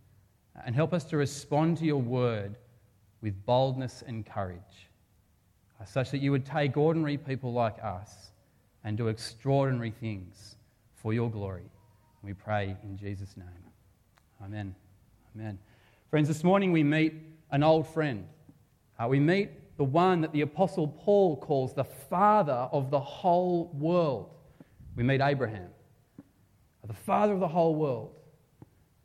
and 0.66 0.76
help 0.76 0.94
us 0.94 1.06
to 1.06 1.18
respond 1.18 1.78
to 1.78 1.86
your 1.86 2.02
word 2.02 2.56
with 3.22 3.46
boldness 3.46 4.04
and 4.06 4.26
courage, 4.26 4.90
uh, 5.80 5.86
such 5.86 6.12
that 6.12 6.18
you 6.18 6.32
would 6.32 6.46
take 6.46 6.76
ordinary 6.76 7.18
people 7.18 7.54
like 7.54 7.82
us 7.84 8.32
and 8.84 8.98
do 8.98 9.08
extraordinary 9.08 9.92
things 9.92 10.56
for 10.96 11.14
your 11.14 11.30
glory. 11.30 11.70
We 12.24 12.34
pray 12.34 12.76
in 12.84 12.98
Jesus' 12.98 13.38
name. 13.38 13.48
Amen. 14.44 14.76
Amen. 15.36 15.58
Friends, 16.12 16.28
this 16.28 16.44
morning 16.44 16.74
we 16.74 16.84
meet 16.84 17.14
an 17.52 17.64
old 17.64 17.88
friend. 17.88 18.28
Uh, 19.00 19.08
we 19.08 19.18
meet 19.18 19.78
the 19.78 19.84
one 19.86 20.20
that 20.20 20.34
the 20.34 20.42
Apostle 20.42 20.86
Paul 20.86 21.38
calls 21.38 21.74
the 21.74 21.86
Father 21.86 22.68
of 22.74 22.92
the 22.92 23.00
whole 23.00 23.72
world 23.74 24.30
we 24.98 25.04
meet 25.04 25.22
Abraham, 25.22 25.70
the 26.86 26.94
father 26.94 27.32
of 27.32 27.40
the 27.40 27.48
whole 27.48 27.76
world. 27.76 28.14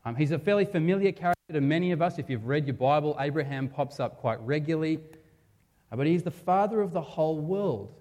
Um, 0.05 0.17
he's 0.17 0.33
a 0.33 0.39
fairly 0.39 0.65
familiar 0.65 1.13
character 1.13 1.53
to 1.53 1.61
many 1.61 1.93
of 1.93 2.03
us. 2.03 2.19
If 2.19 2.29
you've 2.29 2.47
read 2.47 2.67
your 2.67 2.75
Bible, 2.75 3.17
Abraham 3.21 3.69
pops 3.69 4.01
up 4.01 4.19
quite 4.19 4.41
regularly. 4.41 4.99
Uh, 5.93 5.97
but 5.97 6.09
he's 6.09 6.25
the 6.25 6.31
father 6.33 6.81
of 6.81 6.93
the 6.93 7.01
whole 7.01 7.39
world. 7.39 7.95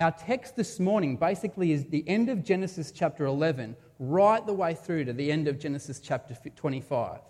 Our 0.00 0.12
text 0.12 0.54
this 0.54 0.78
morning 0.78 1.16
basically 1.16 1.72
is 1.72 1.86
the 1.86 2.06
end 2.06 2.28
of 2.28 2.44
Genesis 2.44 2.92
chapter 2.92 3.24
11, 3.24 3.74
right 3.98 4.46
the 4.46 4.52
way 4.52 4.74
through 4.74 5.06
to 5.06 5.14
the 5.14 5.32
end 5.32 5.48
of 5.48 5.58
Genesis 5.58 5.98
chapter 5.98 6.34
25. 6.34 7.20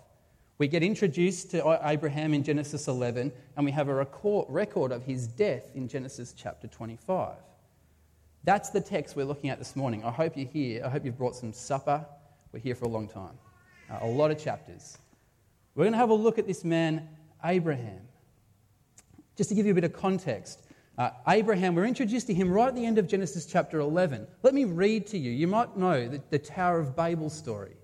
We 0.59 0.67
get 0.67 0.83
introduced 0.83 1.51
to 1.51 1.79
Abraham 1.85 2.33
in 2.33 2.43
Genesis 2.43 2.89
11, 2.89 3.31
and 3.55 3.65
we 3.65 3.71
have 3.71 3.87
a 3.87 4.05
record 4.49 4.91
of 4.91 5.03
his 5.03 5.25
death 5.25 5.71
in 5.73 5.87
Genesis 5.87 6.33
chapter 6.35 6.67
25. 6.67 7.37
That's 8.43 8.69
the 8.69 8.81
text 8.81 9.15
we're 9.15 9.25
looking 9.25 9.49
at 9.49 9.57
this 9.57 9.77
morning. 9.77 10.03
I 10.03 10.11
hope 10.11 10.35
you're 10.35 10.49
here. 10.49 10.83
I 10.85 10.89
hope 10.89 11.05
you've 11.05 11.17
brought 11.17 11.37
some 11.37 11.53
supper. 11.53 12.05
We're 12.51 12.59
here 12.59 12.75
for 12.75 12.83
a 12.83 12.89
long 12.89 13.07
time. 13.07 13.37
Uh, 13.89 13.99
a 14.01 14.07
lot 14.07 14.31
of 14.31 14.43
chapters. 14.43 14.97
We're 15.75 15.85
going 15.85 15.93
to 15.93 15.97
have 15.97 16.09
a 16.09 16.13
look 16.13 16.37
at 16.37 16.45
this 16.45 16.65
man, 16.65 17.07
Abraham. 17.45 18.01
Just 19.37 19.47
to 19.51 19.55
give 19.55 19.65
you 19.65 19.71
a 19.71 19.75
bit 19.75 19.85
of 19.85 19.93
context, 19.93 20.59
uh, 20.97 21.11
Abraham, 21.29 21.73
we're 21.73 21.85
introduced 21.85 22.27
to 22.27 22.33
him 22.33 22.51
right 22.51 22.67
at 22.67 22.75
the 22.75 22.85
end 22.85 22.97
of 22.97 23.07
Genesis 23.07 23.45
chapter 23.45 23.79
11. 23.79 24.27
Let 24.43 24.53
me 24.53 24.65
read 24.65 25.07
to 25.07 25.17
you. 25.17 25.31
You 25.31 25.47
might 25.47 25.77
know 25.77 26.09
the, 26.09 26.21
the 26.31 26.39
Tower 26.39 26.81
of 26.81 26.97
Babel 26.97 27.29
story. 27.29 27.77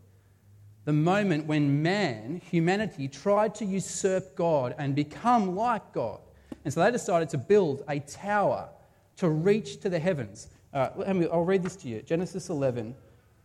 The 0.85 0.93
moment 0.93 1.47
when 1.47 1.81
man, 1.81 2.41
humanity, 2.49 3.07
tried 3.07 3.55
to 3.55 3.65
usurp 3.65 4.35
God 4.35 4.75
and 4.77 4.95
become 4.95 5.55
like 5.55 5.93
God. 5.93 6.19
And 6.63 6.73
so 6.73 6.83
they 6.83 6.91
decided 6.91 7.29
to 7.29 7.37
build 7.37 7.83
a 7.89 7.99
tower 7.99 8.69
to 9.17 9.29
reach 9.29 9.81
to 9.81 9.89
the 9.89 9.99
heavens. 9.99 10.47
Uh, 10.73 10.89
I'll 11.31 11.43
read 11.43 11.63
this 11.63 11.75
to 11.77 11.87
you 11.87 12.01
Genesis 12.01 12.49
11, 12.49 12.95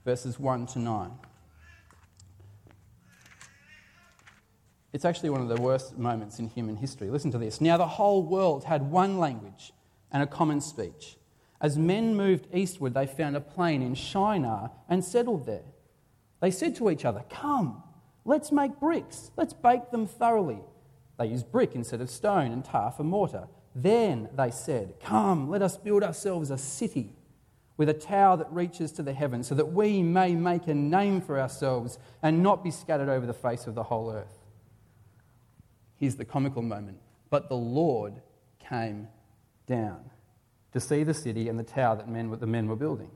verses 0.04 0.38
1 0.38 0.66
to 0.66 0.78
9. 0.78 1.10
It's 4.92 5.04
actually 5.04 5.30
one 5.30 5.40
of 5.40 5.48
the 5.48 5.60
worst 5.60 5.96
moments 5.96 6.40
in 6.40 6.48
human 6.48 6.76
history. 6.76 7.10
Listen 7.10 7.30
to 7.30 7.38
this. 7.38 7.60
Now, 7.60 7.76
the 7.76 7.86
whole 7.86 8.22
world 8.22 8.64
had 8.64 8.90
one 8.90 9.18
language 9.18 9.72
and 10.10 10.22
a 10.22 10.26
common 10.26 10.60
speech. 10.60 11.16
As 11.60 11.78
men 11.78 12.16
moved 12.16 12.48
eastward, 12.52 12.94
they 12.94 13.06
found 13.06 13.36
a 13.36 13.40
plain 13.40 13.82
in 13.82 13.94
Shinar 13.94 14.72
and 14.88 15.04
settled 15.04 15.46
there. 15.46 15.62
They 16.40 16.50
said 16.50 16.74
to 16.76 16.90
each 16.90 17.04
other, 17.04 17.24
Come, 17.30 17.82
let's 18.24 18.50
make 18.50 18.80
bricks, 18.80 19.30
let's 19.36 19.52
bake 19.52 19.90
them 19.90 20.06
thoroughly. 20.06 20.60
They 21.18 21.26
used 21.26 21.52
brick 21.52 21.74
instead 21.74 22.00
of 22.00 22.08
stone 22.08 22.50
and 22.50 22.64
tar 22.64 22.90
for 22.92 23.04
mortar. 23.04 23.48
Then 23.74 24.28
they 24.34 24.50
said, 24.50 24.94
Come, 25.00 25.50
let 25.50 25.62
us 25.62 25.76
build 25.76 26.02
ourselves 26.02 26.50
a 26.50 26.58
city 26.58 27.14
with 27.76 27.88
a 27.88 27.94
tower 27.94 28.36
that 28.36 28.52
reaches 28.52 28.92
to 28.92 29.02
the 29.02 29.12
heavens, 29.12 29.46
so 29.46 29.54
that 29.54 29.72
we 29.72 30.02
may 30.02 30.34
make 30.34 30.66
a 30.66 30.74
name 30.74 31.20
for 31.20 31.40
ourselves 31.40 31.98
and 32.22 32.42
not 32.42 32.62
be 32.62 32.70
scattered 32.70 33.08
over 33.08 33.24
the 33.24 33.32
face 33.32 33.66
of 33.66 33.74
the 33.74 33.82
whole 33.82 34.10
earth. 34.10 34.36
Here's 35.96 36.16
the 36.16 36.24
comical 36.24 36.62
moment. 36.62 36.98
But 37.30 37.48
the 37.48 37.56
Lord 37.56 38.20
came 38.58 39.08
down 39.66 40.10
to 40.72 40.80
see 40.80 41.04
the 41.04 41.14
city 41.14 41.48
and 41.48 41.58
the 41.58 41.64
tower 41.64 41.96
that 41.96 42.08
men, 42.08 42.36
the 42.38 42.46
men 42.46 42.68
were 42.68 42.76
building. 42.76 43.10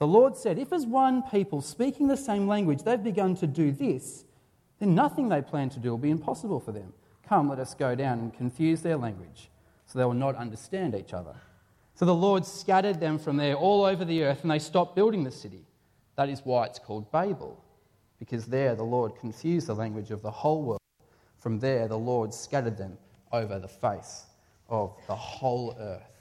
The 0.00 0.06
Lord 0.06 0.34
said, 0.34 0.58
If 0.58 0.72
as 0.72 0.86
one 0.86 1.22
people 1.22 1.60
speaking 1.60 2.08
the 2.08 2.16
same 2.16 2.48
language 2.48 2.82
they've 2.82 3.02
begun 3.02 3.36
to 3.36 3.46
do 3.46 3.70
this, 3.70 4.24
then 4.78 4.94
nothing 4.94 5.28
they 5.28 5.42
plan 5.42 5.68
to 5.70 5.78
do 5.78 5.90
will 5.90 5.98
be 5.98 6.10
impossible 6.10 6.58
for 6.58 6.72
them. 6.72 6.94
Come, 7.28 7.50
let 7.50 7.58
us 7.58 7.74
go 7.74 7.94
down 7.94 8.18
and 8.18 8.34
confuse 8.34 8.80
their 8.80 8.96
language, 8.96 9.50
so 9.84 9.98
they 9.98 10.04
will 10.06 10.14
not 10.14 10.36
understand 10.36 10.94
each 10.94 11.12
other. 11.12 11.34
So 11.94 12.06
the 12.06 12.14
Lord 12.14 12.46
scattered 12.46 12.98
them 12.98 13.18
from 13.18 13.36
there 13.36 13.54
all 13.54 13.84
over 13.84 14.06
the 14.06 14.24
earth, 14.24 14.40
and 14.40 14.50
they 14.50 14.58
stopped 14.58 14.96
building 14.96 15.22
the 15.22 15.30
city. 15.30 15.66
That 16.16 16.30
is 16.30 16.40
why 16.44 16.64
it's 16.64 16.78
called 16.78 17.12
Babel, 17.12 17.62
because 18.18 18.46
there 18.46 18.74
the 18.74 18.82
Lord 18.82 19.16
confused 19.16 19.66
the 19.66 19.74
language 19.74 20.10
of 20.10 20.22
the 20.22 20.30
whole 20.30 20.62
world. 20.62 20.80
From 21.36 21.58
there 21.58 21.88
the 21.88 21.98
Lord 21.98 22.32
scattered 22.32 22.78
them 22.78 22.96
over 23.32 23.58
the 23.58 23.68
face 23.68 24.24
of 24.70 24.96
the 25.06 25.14
whole 25.14 25.76
earth. 25.78 26.19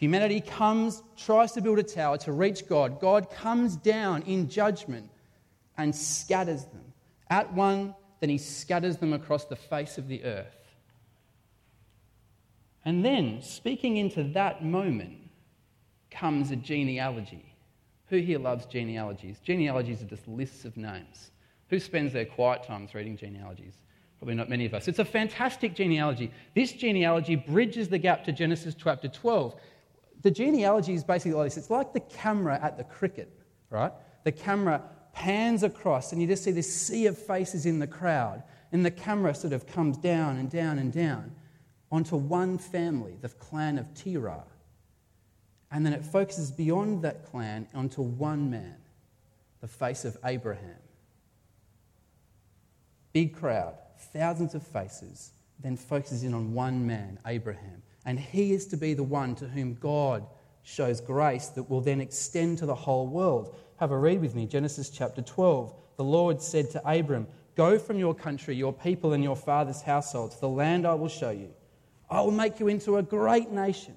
Humanity 0.00 0.40
comes, 0.40 1.02
tries 1.14 1.52
to 1.52 1.60
build 1.60 1.78
a 1.78 1.82
tower 1.82 2.16
to 2.16 2.32
reach 2.32 2.66
God. 2.66 3.02
God 3.02 3.30
comes 3.30 3.76
down 3.76 4.22
in 4.22 4.48
judgment 4.48 5.10
and 5.76 5.94
scatters 5.94 6.64
them. 6.64 6.94
At 7.28 7.52
one, 7.52 7.94
then 8.20 8.30
he 8.30 8.38
scatters 8.38 8.96
them 8.96 9.12
across 9.12 9.44
the 9.44 9.56
face 9.56 9.98
of 9.98 10.08
the 10.08 10.24
earth. 10.24 10.56
And 12.86 13.04
then, 13.04 13.42
speaking 13.42 13.98
into 13.98 14.24
that 14.32 14.64
moment, 14.64 15.18
comes 16.10 16.50
a 16.50 16.56
genealogy. 16.56 17.54
Who 18.06 18.16
here 18.16 18.38
loves 18.38 18.64
genealogies? 18.64 19.38
Genealogies 19.40 20.00
are 20.00 20.06
just 20.06 20.26
lists 20.26 20.64
of 20.64 20.78
names. 20.78 21.30
Who 21.68 21.78
spends 21.78 22.14
their 22.14 22.24
quiet 22.24 22.62
times 22.62 22.94
reading 22.94 23.18
genealogies? 23.18 23.74
Probably 24.18 24.34
not 24.34 24.48
many 24.48 24.64
of 24.64 24.72
us. 24.72 24.88
It's 24.88 24.98
a 24.98 25.04
fantastic 25.04 25.74
genealogy. 25.74 26.32
This 26.54 26.72
genealogy 26.72 27.36
bridges 27.36 27.90
the 27.90 27.98
gap 27.98 28.24
to 28.24 28.32
Genesis 28.32 28.74
chapter 28.74 29.06
12. 29.06 29.54
The 30.22 30.30
genealogy 30.30 30.94
is 30.94 31.04
basically 31.04 31.32
like 31.32 31.46
this 31.46 31.56
it's 31.56 31.70
like 31.70 31.92
the 31.92 32.00
camera 32.00 32.58
at 32.62 32.76
the 32.76 32.84
cricket, 32.84 33.32
right? 33.70 33.92
The 34.24 34.32
camera 34.32 34.82
pans 35.12 35.62
across, 35.62 36.12
and 36.12 36.20
you 36.20 36.28
just 36.28 36.44
see 36.44 36.50
this 36.50 36.72
sea 36.72 37.06
of 37.06 37.18
faces 37.18 37.66
in 37.66 37.78
the 37.78 37.86
crowd, 37.86 38.42
and 38.72 38.84
the 38.84 38.90
camera 38.90 39.34
sort 39.34 39.52
of 39.52 39.66
comes 39.66 39.96
down 39.96 40.36
and 40.36 40.50
down 40.50 40.78
and 40.78 40.92
down 40.92 41.32
onto 41.90 42.16
one 42.16 42.58
family, 42.58 43.16
the 43.20 43.28
clan 43.28 43.78
of 43.78 43.92
Terah. 43.94 44.44
And 45.72 45.84
then 45.84 45.92
it 45.92 46.04
focuses 46.04 46.50
beyond 46.50 47.02
that 47.02 47.26
clan 47.26 47.66
onto 47.74 48.02
one 48.02 48.50
man, 48.50 48.76
the 49.60 49.68
face 49.68 50.04
of 50.04 50.16
Abraham. 50.24 50.78
Big 53.12 53.34
crowd, 53.34 53.74
thousands 54.12 54.54
of 54.54 54.62
faces, 54.62 55.32
then 55.58 55.76
focuses 55.76 56.22
in 56.22 56.32
on 56.32 56.54
one 56.54 56.86
man, 56.86 57.18
Abraham. 57.26 57.82
And 58.04 58.18
he 58.18 58.52
is 58.52 58.66
to 58.68 58.76
be 58.76 58.94
the 58.94 59.02
one 59.02 59.34
to 59.36 59.48
whom 59.48 59.74
God 59.74 60.26
shows 60.62 61.00
grace 61.00 61.48
that 61.48 61.68
will 61.68 61.80
then 61.80 62.00
extend 62.00 62.58
to 62.58 62.66
the 62.66 62.74
whole 62.74 63.06
world. 63.06 63.56
Have 63.78 63.90
a 63.90 63.98
read 63.98 64.20
with 64.20 64.34
me 64.34 64.46
Genesis 64.46 64.90
chapter 64.90 65.22
12. 65.22 65.74
The 65.96 66.04
Lord 66.04 66.40
said 66.40 66.70
to 66.70 66.90
Abram, 66.90 67.26
Go 67.56 67.78
from 67.78 67.98
your 67.98 68.14
country, 68.14 68.54
your 68.54 68.72
people, 68.72 69.12
and 69.12 69.22
your 69.22 69.36
father's 69.36 69.82
household 69.82 70.32
to 70.32 70.40
the 70.40 70.48
land 70.48 70.86
I 70.86 70.94
will 70.94 71.08
show 71.08 71.30
you. 71.30 71.50
I 72.08 72.20
will 72.22 72.30
make 72.30 72.58
you 72.58 72.68
into 72.68 72.96
a 72.96 73.02
great 73.02 73.50
nation, 73.50 73.96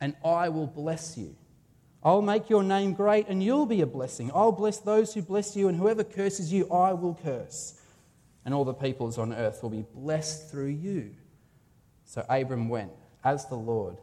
and 0.00 0.14
I 0.24 0.48
will 0.48 0.66
bless 0.66 1.18
you. 1.18 1.34
I'll 2.02 2.22
make 2.22 2.50
your 2.50 2.62
name 2.62 2.92
great, 2.92 3.28
and 3.28 3.42
you'll 3.42 3.66
be 3.66 3.80
a 3.80 3.86
blessing. 3.86 4.30
I'll 4.34 4.52
bless 4.52 4.78
those 4.78 5.14
who 5.14 5.22
bless 5.22 5.56
you, 5.56 5.68
and 5.68 5.78
whoever 5.78 6.04
curses 6.04 6.52
you, 6.52 6.70
I 6.70 6.92
will 6.92 7.18
curse. 7.22 7.80
And 8.44 8.52
all 8.52 8.64
the 8.64 8.74
peoples 8.74 9.18
on 9.18 9.32
earth 9.32 9.62
will 9.62 9.70
be 9.70 9.86
blessed 9.94 10.50
through 10.50 10.68
you. 10.68 11.14
So 12.04 12.24
Abram 12.28 12.68
went, 12.68 12.92
as 13.24 13.46
the 13.46 13.56
Lord 13.56 13.96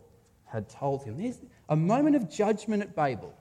had 0.46 0.68
told 0.70 1.04
him. 1.04 1.18
There's 1.18 1.40
a 1.70 1.76
moment 1.76 2.16
of 2.16 2.30
judgment 2.30 2.84
at 2.84 2.96
Babel. 2.96 3.34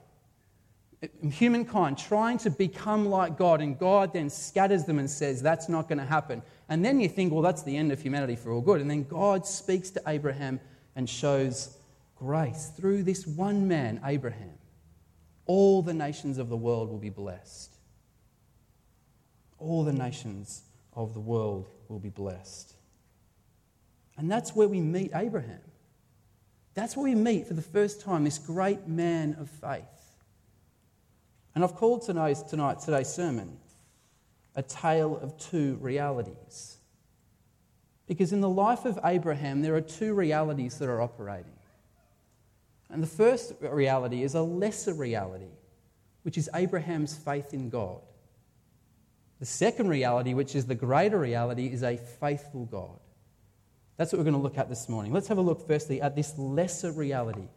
Humankind 1.23 1.97
trying 1.97 2.37
to 2.39 2.51
become 2.51 3.07
like 3.07 3.37
God, 3.37 3.59
and 3.59 3.77
God 3.77 4.13
then 4.13 4.29
scatters 4.29 4.85
them 4.85 4.99
and 4.99 5.09
says, 5.09 5.41
That's 5.41 5.67
not 5.67 5.89
going 5.89 5.97
to 5.97 6.05
happen. 6.05 6.43
And 6.69 6.85
then 6.85 6.99
you 6.99 7.09
think, 7.09 7.33
Well, 7.33 7.41
that's 7.41 7.63
the 7.63 7.75
end 7.75 7.91
of 7.91 8.01
humanity 8.01 8.35
for 8.35 8.51
all 8.51 8.61
good. 8.61 8.81
And 8.81 8.89
then 8.89 9.03
God 9.03 9.45
speaks 9.45 9.89
to 9.91 10.01
Abraham 10.05 10.59
and 10.95 11.09
shows 11.09 11.75
grace 12.15 12.71
through 12.77 13.01
this 13.01 13.25
one 13.25 13.67
man, 13.67 13.99
Abraham. 14.05 14.53
All 15.47 15.81
the 15.81 15.93
nations 15.93 16.37
of 16.37 16.49
the 16.49 16.57
world 16.57 16.89
will 16.89 16.99
be 16.99 17.09
blessed. 17.09 17.75
All 19.57 19.83
the 19.83 19.93
nations 19.93 20.61
of 20.93 21.13
the 21.15 21.19
world 21.19 21.67
will 21.87 21.99
be 21.99 22.09
blessed. 22.09 22.75
And 24.17 24.29
that's 24.29 24.55
where 24.55 24.67
we 24.67 24.79
meet 24.79 25.11
Abraham. 25.15 25.61
That's 26.73 26.95
where 26.95 27.03
we 27.03 27.15
meet 27.15 27.47
for 27.47 27.53
the 27.53 27.61
first 27.61 28.01
time 28.01 28.23
this 28.23 28.37
great 28.37 28.87
man 28.87 29.35
of 29.39 29.49
faith. 29.49 29.83
And 31.53 31.63
I've 31.63 31.75
called 31.75 32.03
tonight, 32.03 32.37
today's 32.47 33.09
sermon 33.09 33.57
a 34.55 34.61
tale 34.61 35.17
of 35.17 35.37
two 35.37 35.77
realities. 35.81 36.77
Because 38.07 38.33
in 38.33 38.41
the 38.41 38.49
life 38.49 38.83
of 38.83 38.99
Abraham, 39.05 39.61
there 39.61 39.75
are 39.75 39.81
two 39.81 40.13
realities 40.13 40.77
that 40.79 40.89
are 40.89 41.01
operating. 41.01 41.53
And 42.89 43.01
the 43.01 43.07
first 43.07 43.53
reality 43.61 44.23
is 44.23 44.35
a 44.35 44.41
lesser 44.41 44.93
reality, 44.93 45.53
which 46.23 46.37
is 46.37 46.49
Abraham's 46.53 47.15
faith 47.15 47.53
in 47.53 47.69
God. 47.69 48.01
The 49.39 49.45
second 49.45 49.87
reality, 49.87 50.33
which 50.33 50.55
is 50.55 50.65
the 50.65 50.75
greater 50.75 51.17
reality, 51.17 51.67
is 51.67 51.83
a 51.83 51.95
faithful 51.95 52.65
God. 52.65 52.99
That's 54.01 54.13
what 54.13 54.17
we're 54.17 54.31
going 54.31 54.33
to 54.33 54.41
look 54.41 54.57
at 54.57 54.67
this 54.67 54.89
morning. 54.89 55.13
Let's 55.13 55.27
have 55.27 55.37
a 55.37 55.41
look 55.41 55.67
firstly 55.67 56.01
at 56.01 56.15
this 56.15 56.35
lesser 56.35 56.91
reality. 56.91 57.47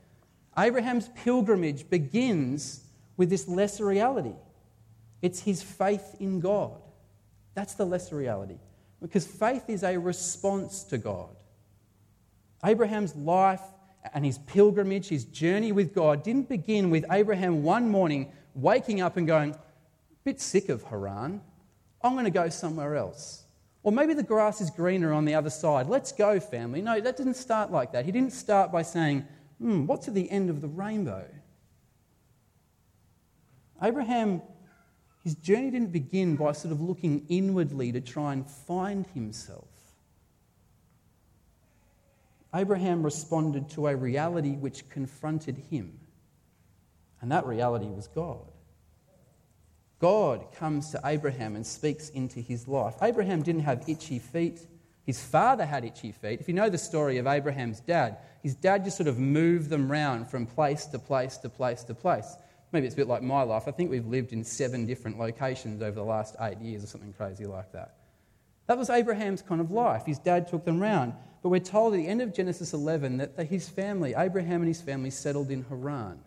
Abraham's 0.58 1.08
pilgrimage 1.24 1.88
begins 1.88 2.84
with 3.16 3.30
this 3.30 3.48
lesser 3.48 3.86
reality 3.86 4.34
it's 5.22 5.40
his 5.40 5.62
faith 5.62 6.16
in 6.20 6.40
God. 6.40 6.82
That's 7.54 7.72
the 7.72 7.86
lesser 7.86 8.16
reality. 8.16 8.58
Because 9.00 9.26
faith 9.26 9.70
is 9.70 9.82
a 9.84 9.96
response 9.96 10.82
to 10.84 10.98
God. 10.98 11.30
Abraham's 12.62 13.16
life 13.16 13.62
and 14.12 14.22
his 14.22 14.36
pilgrimage, 14.36 15.08
his 15.08 15.24
journey 15.24 15.72
with 15.72 15.94
God, 15.94 16.22
didn't 16.22 16.50
begin 16.50 16.90
with 16.90 17.06
Abraham 17.10 17.62
one 17.62 17.88
morning 17.88 18.30
waking 18.54 19.00
up 19.00 19.16
and 19.16 19.26
going, 19.26 19.56
bit 20.24 20.42
sick 20.42 20.68
of 20.68 20.82
Haran. 20.82 21.40
I'm 22.02 22.12
going 22.12 22.26
to 22.26 22.30
go 22.30 22.50
somewhere 22.50 22.96
else. 22.96 23.43
Or 23.84 23.92
maybe 23.92 24.14
the 24.14 24.22
grass 24.22 24.62
is 24.62 24.70
greener 24.70 25.12
on 25.12 25.26
the 25.26 25.34
other 25.34 25.50
side. 25.50 25.88
Let's 25.88 26.10
go, 26.10 26.40
family. 26.40 26.80
No, 26.80 27.00
that 27.00 27.18
didn't 27.18 27.34
start 27.34 27.70
like 27.70 27.92
that. 27.92 28.06
He 28.06 28.12
didn't 28.12 28.32
start 28.32 28.72
by 28.72 28.80
saying, 28.80 29.26
hmm, 29.58 29.86
what's 29.86 30.08
at 30.08 30.14
the 30.14 30.28
end 30.30 30.48
of 30.48 30.62
the 30.62 30.68
rainbow? 30.68 31.26
Abraham, 33.82 34.40
his 35.22 35.34
journey 35.34 35.70
didn't 35.70 35.92
begin 35.92 36.34
by 36.36 36.52
sort 36.52 36.72
of 36.72 36.80
looking 36.80 37.26
inwardly 37.28 37.92
to 37.92 38.00
try 38.00 38.32
and 38.32 38.48
find 38.48 39.06
himself. 39.08 39.68
Abraham 42.54 43.02
responded 43.02 43.68
to 43.70 43.88
a 43.88 43.96
reality 43.96 44.52
which 44.52 44.88
confronted 44.88 45.58
him, 45.70 45.98
and 47.20 47.30
that 47.30 47.44
reality 47.44 47.86
was 47.86 48.06
God. 48.06 48.50
God 50.04 50.52
comes 50.52 50.90
to 50.90 51.00
Abraham 51.02 51.56
and 51.56 51.66
speaks 51.66 52.10
into 52.10 52.38
his 52.38 52.68
life. 52.68 52.96
Abraham 53.00 53.40
didn't 53.40 53.62
have 53.62 53.88
itchy 53.88 54.18
feet. 54.18 54.60
His 55.06 55.18
father 55.24 55.64
had 55.64 55.82
itchy 55.82 56.12
feet. 56.12 56.40
If 56.40 56.46
you 56.46 56.52
know 56.52 56.68
the 56.68 56.76
story 56.76 57.16
of 57.16 57.26
Abraham's 57.26 57.80
dad, 57.80 58.18
his 58.42 58.54
dad 58.54 58.84
just 58.84 58.98
sort 58.98 59.06
of 59.06 59.18
moved 59.18 59.70
them 59.70 59.90
round 59.90 60.28
from 60.28 60.44
place 60.44 60.84
to 60.88 60.98
place 60.98 61.38
to 61.38 61.48
place 61.48 61.84
to 61.84 61.94
place. 61.94 62.36
maybe 62.70 62.84
it's 62.84 62.92
a 62.92 62.98
bit 62.98 63.08
like 63.08 63.22
my 63.22 63.44
life. 63.44 63.62
I 63.66 63.70
think 63.70 63.90
we've 63.90 64.04
lived 64.04 64.34
in 64.34 64.44
seven 64.44 64.84
different 64.84 65.18
locations 65.18 65.80
over 65.80 65.94
the 65.94 66.04
last 66.04 66.36
eight 66.38 66.58
years 66.58 66.84
or 66.84 66.86
something 66.86 67.14
crazy 67.14 67.46
like 67.46 67.72
that. 67.72 67.94
That 68.66 68.76
was 68.76 68.90
Abraham's 68.90 69.40
kind 69.40 69.62
of 69.62 69.70
life. 69.70 70.04
His 70.04 70.18
dad 70.18 70.48
took 70.48 70.66
them 70.66 70.80
round. 70.80 71.14
But 71.42 71.48
we're 71.48 71.60
told 71.60 71.94
at 71.94 71.96
the 71.96 72.08
end 72.08 72.20
of 72.20 72.34
Genesis 72.34 72.74
11 72.74 73.16
that 73.16 73.46
his 73.46 73.70
family, 73.70 74.12
Abraham 74.14 74.60
and 74.60 74.68
his 74.68 74.82
family, 74.82 75.08
settled 75.08 75.50
in 75.50 75.64
Haran. 75.64 76.20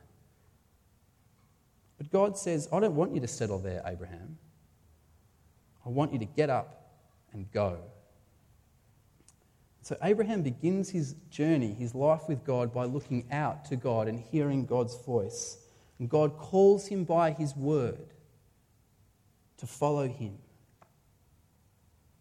But 1.98 2.12
God 2.12 2.38
says, 2.38 2.68
I 2.72 2.80
don't 2.80 2.96
want 2.96 3.14
you 3.14 3.22
to 3.22 3.28
settle 3.28 3.60
there, 3.60 3.82
Abraham. 3.86 4.38
I 5.86 5.90
want 5.90 6.14
you 6.14 6.20
to 6.20 6.26
get 6.26 6.50
up 6.50 6.92
and 7.34 7.52
go. 7.52 7.80
So 9.82 9.96
Abraham 10.04 10.42
begins 10.42 10.90
his 10.90 11.16
journey, 11.30 11.74
his 11.74 11.96
life 11.96 12.24
with 12.28 12.44
God, 12.44 12.74
by 12.74 12.84
looking 12.84 13.26
out 13.32 13.66
to 13.66 13.78
God 13.78 14.08
and 14.08 14.20
hearing 14.20 14.66
God's 14.66 14.96
voice. 15.06 15.60
And 15.98 16.10
God 16.10 16.38
calls 16.38 16.88
him 16.88 17.06
by 17.06 17.32
his 17.32 17.56
word 17.56 18.14
to 19.58 19.66
follow 19.66 20.08
him. 20.08 20.38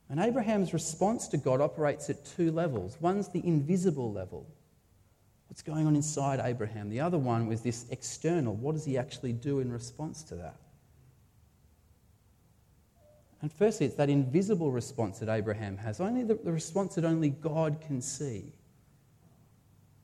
And 0.09 0.21
Abraham's 0.21 0.73
response 0.73 1.27
to 1.29 1.37
God 1.37 1.61
operates 1.61 2.09
at 2.09 2.25
two 2.25 2.53
levels. 2.53 2.97
One's 3.01 3.29
the 3.29 3.45
invisible 3.45 4.13
level. 4.13 4.47
What's 5.57 5.63
going 5.63 5.87
on 5.87 5.97
inside 5.97 6.39
Abraham? 6.45 6.91
The 6.91 7.01
other 7.01 7.17
one 7.17 7.47
was 7.47 7.63
this 7.63 7.87
external. 7.89 8.55
What 8.55 8.75
does 8.75 8.85
he 8.85 8.99
actually 8.99 9.33
do 9.33 9.61
in 9.61 9.73
response 9.73 10.23
to 10.25 10.35
that? 10.35 10.57
And 13.41 13.51
firstly, 13.51 13.87
it's 13.87 13.95
that 13.95 14.11
invisible 14.11 14.71
response 14.71 15.19
that 15.21 15.31
Abraham 15.31 15.79
has, 15.79 15.99
only 15.99 16.25
the, 16.25 16.35
the 16.35 16.53
response 16.53 16.97
that 16.97 17.07
only 17.07 17.31
God 17.31 17.81
can 17.81 18.03
see. 18.03 18.53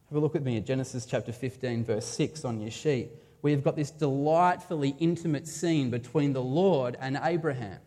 Have 0.08 0.16
a 0.16 0.20
look 0.20 0.36
at 0.36 0.42
me 0.42 0.56
at 0.56 0.64
Genesis 0.64 1.04
chapter 1.04 1.32
15, 1.32 1.84
verse 1.84 2.06
6 2.06 2.46
on 2.46 2.58
your 2.58 2.70
sheet. 2.70 3.10
We've 3.42 3.62
got 3.62 3.76
this 3.76 3.90
delightfully 3.90 4.96
intimate 5.00 5.46
scene 5.46 5.90
between 5.90 6.32
the 6.32 6.42
Lord 6.42 6.96
and 6.98 7.20
Abraham. 7.22 7.78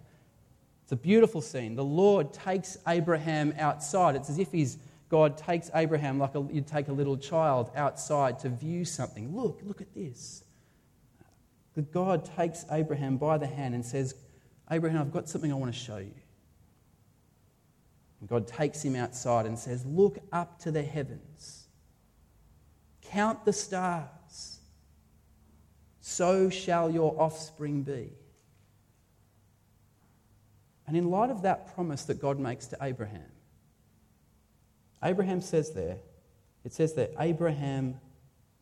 It's 0.84 0.92
a 0.92 0.98
beautiful 0.98 1.42
scene. 1.42 1.76
The 1.76 1.84
Lord 1.84 2.32
takes 2.32 2.78
Abraham 2.88 3.56
outside. 3.58 4.16
It's 4.16 4.30
as 4.30 4.38
if 4.38 4.52
he's, 4.52 4.78
God 5.10 5.38
takes 5.38 5.70
Abraham 5.76 6.20
like 6.20 6.36
a, 6.36 6.48
you'd 6.52 6.68
take 6.68 6.88
a 6.88 6.94
little 6.94 7.18
child 7.18 7.70
outside 7.76 8.40
to 8.40 8.50
view 8.50 8.86
something. 8.86 9.36
Look, 9.36 9.62
look 9.64 9.82
at 9.82 9.94
this. 9.94 10.44
God 11.92 12.26
takes 12.38 12.66
Abraham 12.72 13.18
by 13.18 13.38
the 13.38 13.48
hand 13.48 13.76
and 13.76 13.86
says, 13.86 14.16
Abraham, 14.72 15.02
I've 15.02 15.12
got 15.12 15.28
something 15.28 15.52
I 15.52 15.56
want 15.56 15.74
to 15.74 15.80
show 15.80 15.98
you. 15.98 16.14
And 18.20 18.30
God 18.30 18.48
takes 18.48 18.82
him 18.82 18.96
outside 18.96 19.46
and 19.46 19.60
says, 19.60 19.86
Look 19.86 20.18
up 20.32 20.58
to 20.60 20.72
the 20.72 20.82
heavens, 20.82 21.68
count 23.02 23.46
the 23.46 23.54
stars, 23.54 24.60
so 26.00 26.50
shall 26.50 26.90
your 26.90 27.20
offspring 27.22 27.84
be. 27.84 28.12
And 30.88 30.96
in 30.96 31.10
light 31.10 31.30
of 31.30 31.42
that 31.42 31.74
promise 31.74 32.04
that 32.06 32.22
God 32.22 32.40
makes 32.40 32.68
to 32.68 32.78
Abraham, 32.82 33.26
Abraham 35.06 35.40
says 35.40 35.72
there, 35.72 35.98
it 36.64 36.74
says 36.74 36.94
that 36.96 37.14
Abraham 37.20 38.00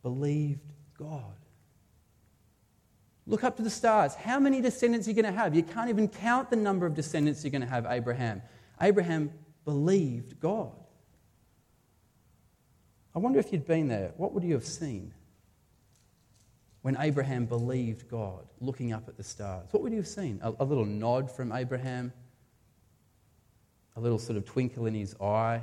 believed 0.04 0.74
God. 1.00 1.36
Look 3.26 3.46
up 3.46 3.56
to 3.56 3.64
the 3.64 3.70
stars. 3.70 4.14
How 4.14 4.40
many 4.40 4.60
descendants 4.60 5.08
are 5.08 5.12
you 5.12 5.22
going 5.22 5.34
to 5.34 5.40
have? 5.40 5.56
You 5.56 5.64
can't 5.64 5.90
even 5.90 6.10
count 6.10 6.50
the 6.50 6.58
number 6.58 6.86
of 6.86 6.94
descendants 6.94 7.44
you're 7.44 7.52
going 7.52 7.62
to 7.62 7.68
have, 7.68 7.86
Abraham. 7.90 8.42
Abraham 8.82 9.32
believed 9.64 10.42
God. 10.42 10.74
I 13.16 13.20
wonder 13.20 13.40
if 13.40 13.54
you'd 13.54 13.66
been 13.66 13.88
there, 13.88 14.12
what 14.18 14.34
would 14.34 14.44
you 14.44 14.54
have 14.54 14.66
seen 14.66 15.14
when 16.82 16.98
Abraham 17.00 17.46
believed 17.46 18.10
God, 18.10 18.46
looking 18.60 18.92
up 18.92 19.08
at 19.08 19.16
the 19.16 19.24
stars? 19.24 19.70
What 19.72 19.84
would 19.84 19.94
you 19.94 20.00
have 20.00 20.08
seen? 20.08 20.42
A, 20.44 20.52
a 20.60 20.66
little 20.66 20.86
nod 20.86 21.32
from 21.32 21.54
Abraham? 21.54 22.12
A 23.96 24.02
little 24.02 24.20
sort 24.20 24.36
of 24.36 24.46
twinkle 24.46 24.86
in 24.88 24.96
his 24.96 25.16
eye? 25.22 25.62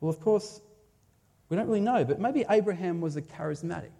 Well, 0.00 0.10
of 0.10 0.20
course, 0.20 0.60
we 1.48 1.56
don't 1.56 1.66
really 1.66 1.80
know, 1.80 2.04
but 2.04 2.20
maybe 2.20 2.44
Abraham 2.50 3.00
was 3.00 3.16
a 3.16 3.22
charismatic. 3.22 3.90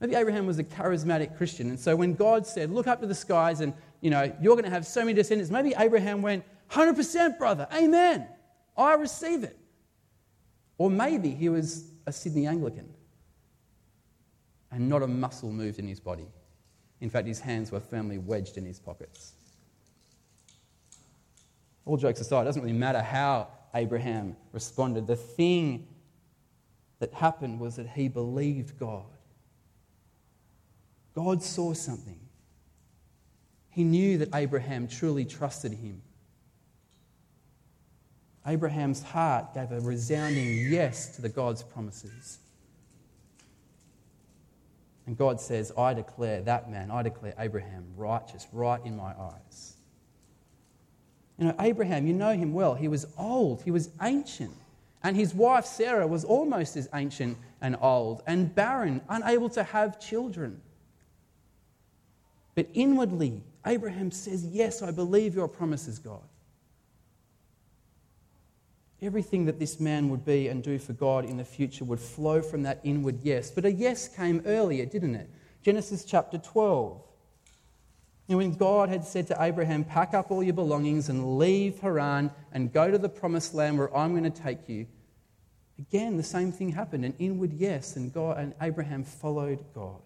Maybe 0.00 0.14
Abraham 0.14 0.46
was 0.46 0.58
a 0.58 0.64
charismatic 0.64 1.36
Christian. 1.36 1.70
And 1.70 1.78
so 1.78 1.96
when 1.96 2.14
God 2.14 2.46
said, 2.46 2.70
Look 2.70 2.86
up 2.86 3.00
to 3.00 3.06
the 3.06 3.14
skies 3.14 3.60
and, 3.60 3.74
you 4.00 4.10
know, 4.10 4.32
you're 4.40 4.54
going 4.54 4.64
to 4.64 4.70
have 4.70 4.86
so 4.86 5.00
many 5.00 5.14
descendants, 5.14 5.50
maybe 5.50 5.74
Abraham 5.76 6.22
went, 6.22 6.44
100%, 6.70 7.38
brother, 7.38 7.66
amen. 7.74 8.28
I 8.76 8.94
receive 8.94 9.42
it. 9.42 9.58
Or 10.76 10.90
maybe 10.90 11.30
he 11.30 11.48
was 11.48 11.90
a 12.06 12.12
Sydney 12.12 12.46
Anglican 12.46 12.88
and 14.70 14.88
not 14.88 15.02
a 15.02 15.06
muscle 15.06 15.50
moved 15.50 15.78
in 15.78 15.88
his 15.88 15.98
body. 15.98 16.28
In 17.00 17.10
fact, 17.10 17.26
his 17.26 17.40
hands 17.40 17.72
were 17.72 17.80
firmly 17.80 18.18
wedged 18.18 18.56
in 18.56 18.64
his 18.64 18.78
pockets. 18.78 19.32
All 21.84 21.96
jokes 21.96 22.20
aside, 22.20 22.42
it 22.42 22.44
doesn't 22.44 22.62
really 22.62 22.76
matter 22.76 23.00
how 23.00 23.48
Abraham 23.74 24.36
responded. 24.52 25.06
The 25.06 25.16
thing 25.16 25.86
that 26.98 27.12
happened 27.14 27.60
was 27.60 27.76
that 27.76 27.88
he 27.88 28.08
believed 28.08 28.78
God. 28.78 29.06
God 31.14 31.42
saw 31.42 31.72
something. 31.74 32.20
He 33.70 33.84
knew 33.84 34.18
that 34.18 34.34
Abraham 34.34 34.88
truly 34.88 35.24
trusted 35.24 35.72
him. 35.72 36.02
Abraham's 38.46 39.02
heart 39.02 39.54
gave 39.54 39.70
a 39.72 39.80
resounding 39.80 40.70
yes 40.70 41.14
to 41.16 41.22
the 41.22 41.28
God's 41.28 41.62
promises. 41.62 42.38
And 45.06 45.16
God 45.16 45.40
says, 45.40 45.72
I 45.76 45.94
declare 45.94 46.42
that 46.42 46.70
man, 46.70 46.90
I 46.90 47.02
declare 47.02 47.34
Abraham 47.38 47.86
righteous, 47.96 48.46
right 48.52 48.84
in 48.84 48.96
my 48.96 49.12
eyes. 49.18 49.77
You 51.38 51.46
know, 51.46 51.54
Abraham, 51.60 52.06
you 52.06 52.12
know 52.12 52.32
him 52.32 52.52
well. 52.52 52.74
He 52.74 52.88
was 52.88 53.06
old, 53.16 53.62
he 53.62 53.70
was 53.70 53.90
ancient. 54.02 54.54
And 55.02 55.16
his 55.16 55.32
wife 55.32 55.64
Sarah 55.64 56.06
was 56.06 56.24
almost 56.24 56.76
as 56.76 56.88
ancient 56.92 57.38
and 57.60 57.76
old 57.80 58.22
and 58.26 58.52
barren, 58.52 59.00
unable 59.08 59.48
to 59.50 59.62
have 59.62 60.00
children. 60.00 60.60
But 62.56 62.66
inwardly, 62.74 63.40
Abraham 63.64 64.10
says, 64.10 64.44
Yes, 64.44 64.82
I 64.82 64.90
believe 64.90 65.36
your 65.36 65.46
promises, 65.46 66.00
God. 66.00 66.22
Everything 69.00 69.44
that 69.44 69.60
this 69.60 69.78
man 69.78 70.08
would 70.08 70.24
be 70.24 70.48
and 70.48 70.60
do 70.60 70.76
for 70.76 70.92
God 70.92 71.24
in 71.24 71.36
the 71.36 71.44
future 71.44 71.84
would 71.84 72.00
flow 72.00 72.42
from 72.42 72.64
that 72.64 72.80
inward 72.82 73.20
yes. 73.22 73.52
But 73.52 73.64
a 73.64 73.70
yes 73.70 74.08
came 74.08 74.42
earlier, 74.44 74.84
didn't 74.86 75.14
it? 75.14 75.30
Genesis 75.62 76.04
chapter 76.04 76.38
12. 76.38 77.00
And 78.28 78.36
when 78.36 78.52
God 78.52 78.90
had 78.90 79.04
said 79.04 79.26
to 79.28 79.42
Abraham, 79.42 79.84
Pack 79.84 80.12
up 80.12 80.30
all 80.30 80.42
your 80.42 80.54
belongings 80.54 81.08
and 81.08 81.38
leave 81.38 81.80
Haran 81.80 82.30
and 82.52 82.72
go 82.72 82.90
to 82.90 82.98
the 82.98 83.08
promised 83.08 83.54
land 83.54 83.78
where 83.78 83.94
I'm 83.96 84.12
going 84.12 84.30
to 84.30 84.42
take 84.42 84.68
you, 84.68 84.86
again, 85.78 86.16
the 86.16 86.22
same 86.22 86.52
thing 86.52 86.70
happened 86.70 87.04
an 87.06 87.14
inward 87.18 87.54
yes, 87.54 87.96
and, 87.96 88.12
God, 88.12 88.38
and 88.38 88.54
Abraham 88.60 89.02
followed 89.02 89.64
God. 89.74 90.00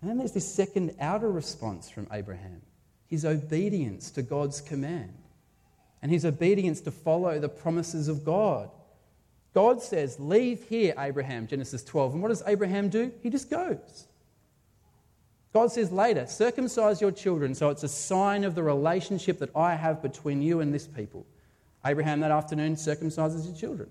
And 0.00 0.10
then 0.10 0.18
there's 0.18 0.32
this 0.32 0.52
second 0.52 0.94
outer 1.00 1.30
response 1.30 1.88
from 1.88 2.06
Abraham 2.12 2.60
his 3.06 3.24
obedience 3.24 4.10
to 4.10 4.22
God's 4.22 4.60
command 4.60 5.14
and 6.02 6.10
his 6.10 6.24
obedience 6.24 6.80
to 6.82 6.90
follow 6.90 7.38
the 7.38 7.48
promises 7.48 8.08
of 8.08 8.24
God. 8.24 8.68
God 9.54 9.80
says, 9.80 10.18
Leave 10.18 10.64
here, 10.64 10.94
Abraham, 10.98 11.46
Genesis 11.46 11.82
12. 11.84 12.14
And 12.14 12.22
what 12.22 12.28
does 12.28 12.42
Abraham 12.46 12.88
do? 12.88 13.12
He 13.22 13.30
just 13.30 13.48
goes. 13.48 14.06
God 15.52 15.70
says 15.70 15.92
later, 15.92 16.26
Circumcise 16.26 17.00
your 17.00 17.12
children 17.12 17.54
so 17.54 17.70
it's 17.70 17.84
a 17.84 17.88
sign 17.88 18.42
of 18.42 18.56
the 18.56 18.62
relationship 18.62 19.38
that 19.38 19.54
I 19.56 19.76
have 19.76 20.02
between 20.02 20.42
you 20.42 20.60
and 20.60 20.74
this 20.74 20.88
people. 20.88 21.24
Abraham 21.86 22.20
that 22.20 22.32
afternoon 22.32 22.74
circumcises 22.74 23.46
his 23.46 23.58
children. 23.58 23.88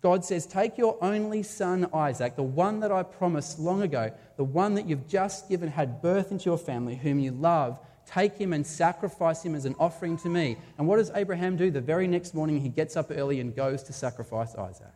God 0.00 0.24
says, 0.24 0.46
Take 0.46 0.78
your 0.78 0.96
only 1.02 1.42
son, 1.42 1.88
Isaac, 1.92 2.36
the 2.36 2.42
one 2.42 2.80
that 2.80 2.92
I 2.92 3.02
promised 3.02 3.58
long 3.58 3.82
ago, 3.82 4.12
the 4.36 4.44
one 4.44 4.74
that 4.74 4.88
you've 4.88 5.08
just 5.08 5.48
given, 5.48 5.68
had 5.68 6.00
birth 6.00 6.30
into 6.30 6.44
your 6.44 6.58
family, 6.58 6.96
whom 6.96 7.18
you 7.18 7.32
love, 7.32 7.78
take 8.06 8.36
him 8.36 8.52
and 8.52 8.66
sacrifice 8.66 9.42
him 9.42 9.54
as 9.54 9.64
an 9.64 9.74
offering 9.78 10.16
to 10.18 10.28
me. 10.28 10.56
And 10.78 10.86
what 10.86 10.96
does 10.96 11.10
Abraham 11.14 11.56
do? 11.56 11.70
The 11.70 11.80
very 11.80 12.06
next 12.06 12.34
morning, 12.34 12.60
he 12.60 12.68
gets 12.68 12.96
up 12.96 13.10
early 13.10 13.40
and 13.40 13.54
goes 13.54 13.82
to 13.84 13.92
sacrifice 13.92 14.54
Isaac. 14.54 14.86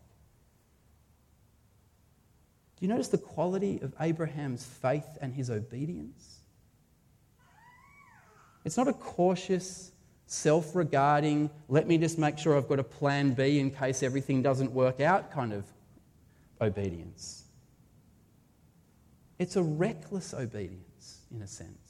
Do 2.77 2.87
you 2.87 2.89
notice 2.89 3.09
the 3.09 3.19
quality 3.19 3.79
of 3.83 3.95
Abraham's 4.01 4.65
faith 4.65 5.19
and 5.21 5.35
his 5.35 5.51
obedience? 5.51 6.39
It's 8.65 8.77
not 8.77 8.89
a 8.89 8.93
cautious, 8.93 9.93
self 10.27 10.77
regarding, 10.77 11.51
let 11.69 11.89
me 11.89 11.99
just 11.99 12.19
make 12.19 12.39
sure 12.39 12.57
I've 12.57 12.69
got 12.69 12.79
a 12.79 12.85
plan 12.85 13.33
B 13.33 13.59
in 13.59 13.71
case 13.71 14.03
everything 14.03 14.43
doesn't 14.43 14.71
work 14.73 15.01
out 15.01 15.33
kind 15.33 15.53
of 15.53 15.65
obedience. 16.61 17.45
It's 19.41 19.57
a 19.57 19.63
reckless 19.63 20.33
obedience, 20.33 21.23
in 21.35 21.43
a 21.43 21.47
sense. 21.47 21.90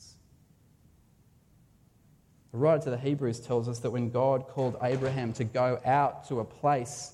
The 2.53 2.59
writer 2.59 2.85
to 2.85 2.91
the 2.91 2.99
Hebrews 2.99 3.41
tells 3.41 3.69
us 3.69 3.79
that 3.81 3.91
when 3.91 4.11
God 4.11 4.49
called 4.49 4.77
Abraham 4.83 5.33
to 5.35 5.45
go 5.45 5.81
out 5.85 6.27
to 6.29 6.41
a 6.41 6.45
place 6.45 7.13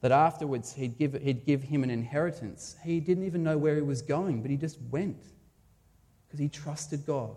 that 0.00 0.12
afterwards 0.12 0.72
he'd 0.72 0.96
give, 0.96 1.12
he'd 1.20 1.44
give 1.44 1.62
him 1.62 1.84
an 1.84 1.90
inheritance, 1.90 2.76
he 2.82 3.00
didn't 3.00 3.24
even 3.24 3.42
know 3.42 3.58
where 3.58 3.74
he 3.74 3.82
was 3.82 4.00
going, 4.00 4.40
but 4.40 4.50
he 4.50 4.56
just 4.56 4.78
went 4.90 5.22
because 6.26 6.40
he 6.40 6.48
trusted 6.48 7.04
God. 7.04 7.36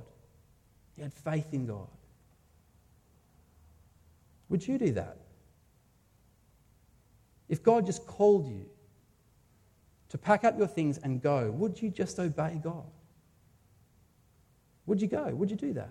He 0.95 1.01
had 1.01 1.13
faith 1.13 1.53
in 1.53 1.65
God. 1.65 1.87
Would 4.47 4.65
you 4.65 4.77
do 4.77 4.91
that? 4.93 5.17
If 7.49 7.63
God 7.63 7.85
just 7.85 8.07
called 8.07 8.47
you 8.47 8.65
to 10.09 10.17
pack 10.17 10.43
up 10.43 10.57
your 10.57 10.67
things 10.67 10.99
and 10.99 11.21
go, 11.21 11.51
would 11.51 11.81
you 11.81 11.89
just 11.89 12.19
obey 12.19 12.61
God? 12.63 12.85
Would 14.85 15.01
you 15.01 15.07
go? 15.07 15.25
Would 15.33 15.51
you 15.51 15.57
do 15.57 15.73
that? 15.73 15.89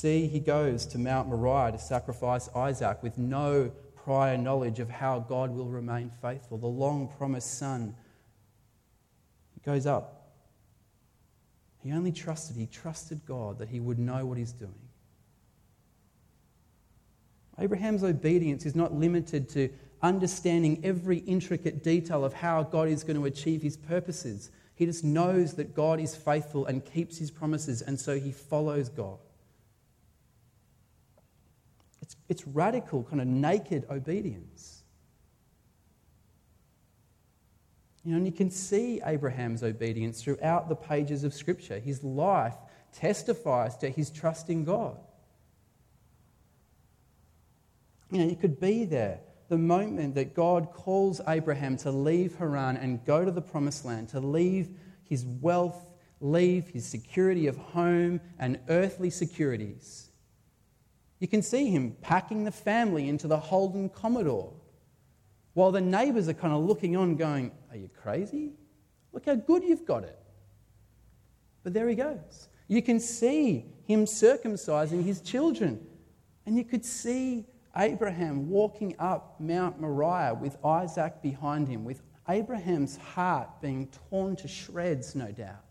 See, 0.00 0.28
he 0.28 0.40
goes 0.40 0.86
to 0.86 0.98
Mount 0.98 1.28
Moriah 1.28 1.72
to 1.72 1.78
sacrifice 1.78 2.48
Isaac 2.56 3.02
with 3.02 3.18
no 3.18 3.70
prior 3.94 4.38
knowledge 4.38 4.80
of 4.80 4.88
how 4.88 5.18
God 5.18 5.50
will 5.50 5.68
remain 5.68 6.10
faithful. 6.22 6.56
The 6.56 6.66
long 6.66 7.06
promised 7.18 7.58
son 7.58 7.94
he 9.52 9.60
goes 9.60 9.84
up. 9.84 10.32
He 11.82 11.92
only 11.92 12.12
trusted, 12.12 12.56
he 12.56 12.64
trusted 12.64 13.26
God 13.26 13.58
that 13.58 13.68
he 13.68 13.78
would 13.78 13.98
know 13.98 14.24
what 14.24 14.38
he's 14.38 14.54
doing. 14.54 14.88
Abraham's 17.58 18.02
obedience 18.02 18.64
is 18.64 18.74
not 18.74 18.94
limited 18.94 19.50
to 19.50 19.68
understanding 20.00 20.80
every 20.82 21.18
intricate 21.18 21.84
detail 21.84 22.24
of 22.24 22.32
how 22.32 22.62
God 22.62 22.88
is 22.88 23.04
going 23.04 23.18
to 23.18 23.26
achieve 23.26 23.60
his 23.60 23.76
purposes. 23.76 24.50
He 24.76 24.86
just 24.86 25.04
knows 25.04 25.52
that 25.56 25.74
God 25.74 26.00
is 26.00 26.16
faithful 26.16 26.64
and 26.64 26.82
keeps 26.82 27.18
his 27.18 27.30
promises, 27.30 27.82
and 27.82 28.00
so 28.00 28.18
he 28.18 28.32
follows 28.32 28.88
God. 28.88 29.18
It's, 32.10 32.16
it's 32.28 32.46
radical, 32.48 33.04
kind 33.04 33.20
of 33.20 33.28
naked 33.28 33.86
obedience. 33.88 34.82
You 38.04 38.12
know, 38.12 38.16
and 38.16 38.26
you 38.26 38.32
can 38.32 38.50
see 38.50 39.00
Abraham's 39.04 39.62
obedience 39.62 40.20
throughout 40.20 40.68
the 40.68 40.74
pages 40.74 41.22
of 41.22 41.32
Scripture. 41.32 41.78
His 41.78 42.02
life 42.02 42.56
testifies 42.92 43.76
to 43.76 43.90
his 43.90 44.10
trust 44.10 44.50
in 44.50 44.64
God. 44.64 44.96
You 48.10 48.18
know, 48.18 48.24
you 48.24 48.34
could 48.34 48.58
be 48.58 48.86
there 48.86 49.20
the 49.48 49.58
moment 49.58 50.16
that 50.16 50.34
God 50.34 50.72
calls 50.72 51.20
Abraham 51.28 51.76
to 51.78 51.92
leave 51.92 52.34
Haran 52.36 52.76
and 52.76 53.04
go 53.04 53.24
to 53.24 53.30
the 53.30 53.42
promised 53.42 53.84
land, 53.84 54.08
to 54.08 54.18
leave 54.18 54.70
his 55.04 55.24
wealth, 55.24 55.86
leave 56.20 56.68
his 56.68 56.84
security 56.84 57.46
of 57.46 57.56
home 57.56 58.20
and 58.40 58.58
earthly 58.68 59.10
securities. 59.10 60.09
You 61.20 61.28
can 61.28 61.42
see 61.42 61.66
him 61.70 61.96
packing 62.00 62.44
the 62.44 62.50
family 62.50 63.08
into 63.08 63.28
the 63.28 63.38
Holden 63.38 63.90
Commodore 63.90 64.52
while 65.54 65.70
the 65.70 65.80
neighbours 65.80 66.28
are 66.28 66.34
kind 66.34 66.54
of 66.54 66.64
looking 66.64 66.96
on, 66.96 67.16
going, 67.16 67.52
Are 67.70 67.76
you 67.76 67.90
crazy? 68.02 68.54
Look 69.12 69.26
how 69.26 69.34
good 69.34 69.62
you've 69.62 69.84
got 69.84 70.04
it. 70.04 70.18
But 71.62 71.74
there 71.74 71.88
he 71.88 71.94
goes. 71.94 72.48
You 72.68 72.80
can 72.82 72.98
see 73.00 73.66
him 73.84 74.06
circumcising 74.06 75.04
his 75.04 75.20
children. 75.20 75.84
And 76.46 76.56
you 76.56 76.64
could 76.64 76.84
see 76.84 77.44
Abraham 77.76 78.48
walking 78.48 78.94
up 78.98 79.38
Mount 79.40 79.80
Moriah 79.80 80.34
with 80.34 80.56
Isaac 80.64 81.20
behind 81.22 81.68
him, 81.68 81.84
with 81.84 82.02
Abraham's 82.28 82.96
heart 82.96 83.60
being 83.60 83.88
torn 84.08 84.36
to 84.36 84.48
shreds, 84.48 85.14
no 85.14 85.32
doubt, 85.32 85.64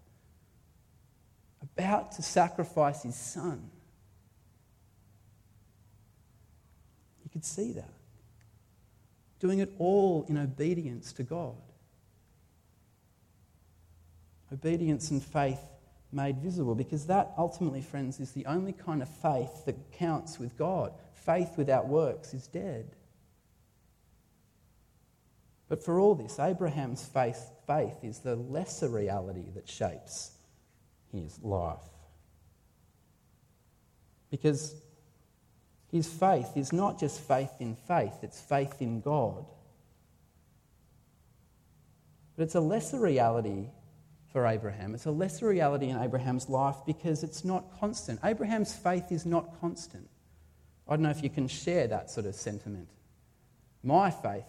about 1.62 2.12
to 2.14 2.22
sacrifice 2.22 3.04
his 3.04 3.16
son. 3.16 3.70
You 7.30 7.34
could 7.34 7.46
see 7.46 7.74
that. 7.74 7.94
Doing 9.40 9.60
it 9.60 9.72
all 9.78 10.26
in 10.28 10.38
obedience 10.38 11.14
to 11.14 11.24
God. 11.24 11.56
Obedience 14.52 15.12
and 15.12 15.24
faith 15.24 15.62
made 16.12 16.40
visible, 16.40 16.74
because 16.74 17.06
that 17.06 17.32
ultimately, 17.38 17.82
friends, 17.82 18.20
is 18.20 18.32
the 18.32 18.48
only 18.48 18.74
kind 18.74 19.04
of 19.04 19.08
faith 19.08 19.66
that 19.66 19.92
counts 19.92 20.40
with 20.40 20.58
God 20.58 20.92
faith 21.14 21.58
without 21.58 21.88
works 21.88 22.34
is 22.34 22.48
dead. 22.48 22.90
But 25.68 25.84
for 25.84 26.00
all 26.00 26.16
this, 26.16 26.40
Abraham's 26.40 27.06
faith, 27.06 27.52
faith 27.68 28.04
is 28.04 28.20
the 28.20 28.36
lesser 28.36 28.90
reality 28.90 29.46
that 29.54 29.70
shapes 29.70 30.32
his 31.12 31.38
life. 31.44 31.78
Because 34.32 34.74
his 35.92 36.08
faith 36.08 36.56
is 36.56 36.72
not 36.72 37.00
just 37.00 37.20
faith 37.22 37.52
in 37.60 37.76
faith, 37.76 38.14
it's 38.22 38.40
faith 38.40 38.82
in 38.82 39.02
God. 39.02 39.46
But 42.36 42.44
it's 42.44 42.56
a 42.56 42.62
lesser 42.62 43.00
reality 43.00 43.68
for 44.32 44.46
Abraham. 44.46 44.94
It's 44.94 45.06
a 45.06 45.12
lesser 45.12 45.48
reality 45.48 45.90
in 45.90 46.02
Abraham's 46.02 46.48
life 46.48 46.76
because 46.86 47.24
it's 47.24 47.44
not 47.44 47.80
constant. 47.80 48.20
Abraham's 48.24 48.74
faith 48.74 49.12
is 49.12 49.26
not 49.26 49.60
constant. 49.60 50.08
I 50.88 50.96
don't 50.96 51.04
know 51.04 51.10
if 51.10 51.24
you 51.24 51.30
can 51.30 51.48
share 51.48 51.88
that 51.88 52.10
sort 52.10 52.26
of 52.26 52.36
sentiment. 52.36 52.88
My 53.84 54.12
faith 54.12 54.46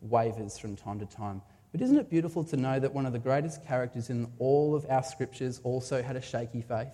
wavers 0.00 0.58
from 0.58 0.76
time 0.76 1.00
to 1.00 1.06
time. 1.06 1.42
But 1.72 1.80
isn't 1.80 1.98
it 1.98 2.08
beautiful 2.08 2.44
to 2.44 2.56
know 2.56 2.78
that 2.78 2.94
one 2.94 3.04
of 3.04 3.12
the 3.12 3.18
greatest 3.18 3.66
characters 3.66 4.08
in 4.08 4.30
all 4.38 4.76
of 4.76 4.86
our 4.88 5.02
scriptures 5.02 5.60
also 5.64 6.02
had 6.02 6.14
a 6.14 6.22
shaky 6.22 6.62
faith, 6.62 6.92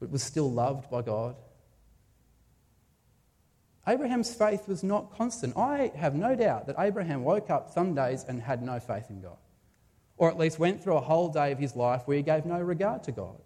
but 0.00 0.10
was 0.10 0.22
still 0.22 0.50
loved 0.50 0.90
by 0.90 1.02
God? 1.02 1.36
Abraham's 3.88 4.34
faith 4.34 4.68
was 4.68 4.82
not 4.82 5.16
constant. 5.16 5.56
I 5.56 5.90
have 5.96 6.14
no 6.14 6.34
doubt 6.34 6.66
that 6.66 6.76
Abraham 6.78 7.24
woke 7.24 7.48
up 7.48 7.70
some 7.72 7.94
days 7.94 8.24
and 8.28 8.42
had 8.42 8.62
no 8.62 8.78
faith 8.78 9.06
in 9.08 9.22
God, 9.22 9.38
or 10.18 10.28
at 10.28 10.36
least 10.36 10.58
went 10.58 10.82
through 10.82 10.96
a 10.96 11.00
whole 11.00 11.30
day 11.30 11.52
of 11.52 11.58
his 11.58 11.74
life 11.74 12.02
where 12.04 12.18
he 12.18 12.22
gave 12.22 12.44
no 12.44 12.60
regard 12.60 13.02
to 13.04 13.12
God. 13.12 13.40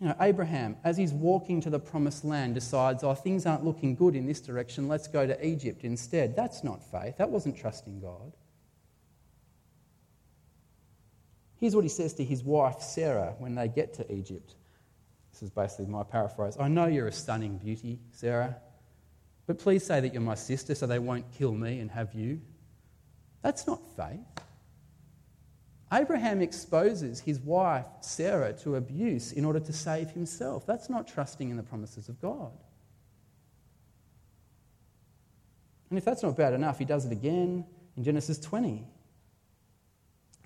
You 0.00 0.08
know, 0.08 0.16
Abraham, 0.20 0.76
as 0.84 0.96
he's 0.96 1.12
walking 1.12 1.60
to 1.62 1.70
the 1.70 1.78
promised 1.78 2.24
land, 2.24 2.54
decides, 2.54 3.02
oh, 3.02 3.14
things 3.14 3.46
aren't 3.46 3.64
looking 3.64 3.94
good 3.94 4.14
in 4.14 4.26
this 4.26 4.40
direction, 4.40 4.88
let's 4.88 5.08
go 5.08 5.26
to 5.26 5.46
Egypt 5.46 5.84
instead. 5.84 6.36
That's 6.36 6.64
not 6.64 6.82
faith. 6.82 7.16
That 7.16 7.30
wasn't 7.30 7.56
trusting 7.56 8.00
God. 8.00 8.32
Here's 11.58 11.74
what 11.74 11.84
he 11.84 11.88
says 11.88 12.12
to 12.14 12.24
his 12.24 12.42
wife, 12.44 12.80
Sarah, 12.80 13.34
when 13.38 13.54
they 13.54 13.68
get 13.68 13.94
to 13.94 14.12
Egypt. 14.12 14.56
This 15.36 15.42
is 15.42 15.50
basically 15.50 15.84
my 15.84 16.02
paraphrase. 16.02 16.56
I 16.58 16.68
know 16.68 16.86
you're 16.86 17.08
a 17.08 17.12
stunning 17.12 17.58
beauty, 17.58 17.98
Sarah, 18.10 18.56
but 19.46 19.58
please 19.58 19.84
say 19.84 20.00
that 20.00 20.14
you're 20.14 20.22
my 20.22 20.34
sister 20.34 20.74
so 20.74 20.86
they 20.86 20.98
won't 20.98 21.30
kill 21.32 21.52
me 21.52 21.80
and 21.80 21.90
have 21.90 22.14
you. 22.14 22.40
That's 23.42 23.66
not 23.66 23.80
faith. 23.98 24.24
Abraham 25.92 26.40
exposes 26.40 27.20
his 27.20 27.38
wife, 27.38 27.84
Sarah, 28.00 28.54
to 28.60 28.76
abuse 28.76 29.32
in 29.32 29.44
order 29.44 29.60
to 29.60 29.74
save 29.74 30.08
himself. 30.08 30.64
That's 30.66 30.88
not 30.88 31.06
trusting 31.06 31.50
in 31.50 31.58
the 31.58 31.62
promises 31.62 32.08
of 32.08 32.18
God. 32.18 32.52
And 35.90 35.98
if 35.98 36.04
that's 36.06 36.22
not 36.22 36.34
bad 36.34 36.54
enough, 36.54 36.78
he 36.78 36.86
does 36.86 37.04
it 37.04 37.12
again 37.12 37.66
in 37.94 38.04
Genesis 38.04 38.38
20. 38.38 38.86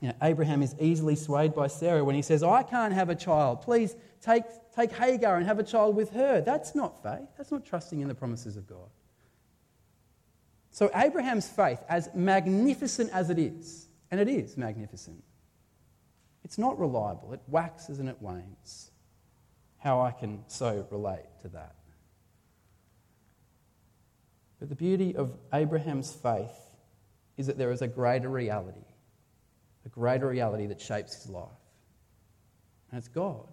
You 0.00 0.08
know, 0.08 0.14
Abraham 0.22 0.62
is 0.62 0.74
easily 0.80 1.14
swayed 1.14 1.54
by 1.54 1.66
Sarah 1.66 2.04
when 2.04 2.14
he 2.14 2.22
says, 2.22 2.42
I 2.42 2.62
can't 2.62 2.94
have 2.94 3.10
a 3.10 3.14
child. 3.14 3.60
Please 3.60 3.94
take, 4.22 4.44
take 4.74 4.92
Hagar 4.92 5.36
and 5.36 5.46
have 5.46 5.58
a 5.58 5.62
child 5.62 5.94
with 5.94 6.10
her. 6.12 6.40
That's 6.40 6.74
not 6.74 7.02
faith. 7.02 7.28
That's 7.36 7.52
not 7.52 7.66
trusting 7.66 8.00
in 8.00 8.08
the 8.08 8.14
promises 8.14 8.56
of 8.56 8.66
God. 8.66 8.88
So, 10.70 10.90
Abraham's 10.94 11.48
faith, 11.48 11.80
as 11.88 12.08
magnificent 12.14 13.10
as 13.12 13.28
it 13.28 13.38
is, 13.38 13.88
and 14.10 14.20
it 14.20 14.28
is 14.28 14.56
magnificent, 14.56 15.22
it's 16.44 16.58
not 16.58 16.78
reliable. 16.78 17.32
It 17.32 17.40
waxes 17.48 17.98
and 17.98 18.08
it 18.08 18.16
wanes. 18.20 18.90
How 19.78 20.00
I 20.00 20.12
can 20.12 20.44
so 20.46 20.86
relate 20.90 21.26
to 21.42 21.48
that. 21.48 21.74
But 24.58 24.68
the 24.68 24.74
beauty 24.74 25.16
of 25.16 25.32
Abraham's 25.52 26.12
faith 26.12 26.50
is 27.36 27.46
that 27.46 27.58
there 27.58 27.72
is 27.72 27.82
a 27.82 27.88
greater 27.88 28.28
reality, 28.28 28.84
a 29.84 29.88
greater 29.88 30.28
reality 30.28 30.66
that 30.66 30.80
shapes 30.80 31.14
his 31.14 31.28
life. 31.28 31.48
And 32.90 32.98
it's 32.98 33.08
God. 33.08 33.46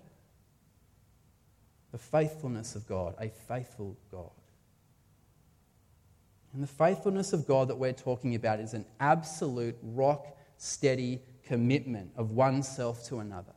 The 1.91 1.97
faithfulness 1.97 2.75
of 2.75 2.87
God, 2.87 3.15
a 3.19 3.29
faithful 3.29 3.95
God. 4.11 4.31
And 6.53 6.63
the 6.63 6.67
faithfulness 6.67 7.33
of 7.33 7.47
God 7.47 7.67
that 7.67 7.77
we're 7.77 7.93
talking 7.93 8.35
about 8.35 8.59
is 8.59 8.73
an 8.73 8.85
absolute 8.99 9.77
rock 9.81 10.37
steady 10.57 11.21
commitment 11.45 12.11
of 12.15 12.31
oneself 12.31 13.05
to 13.07 13.19
another. 13.19 13.53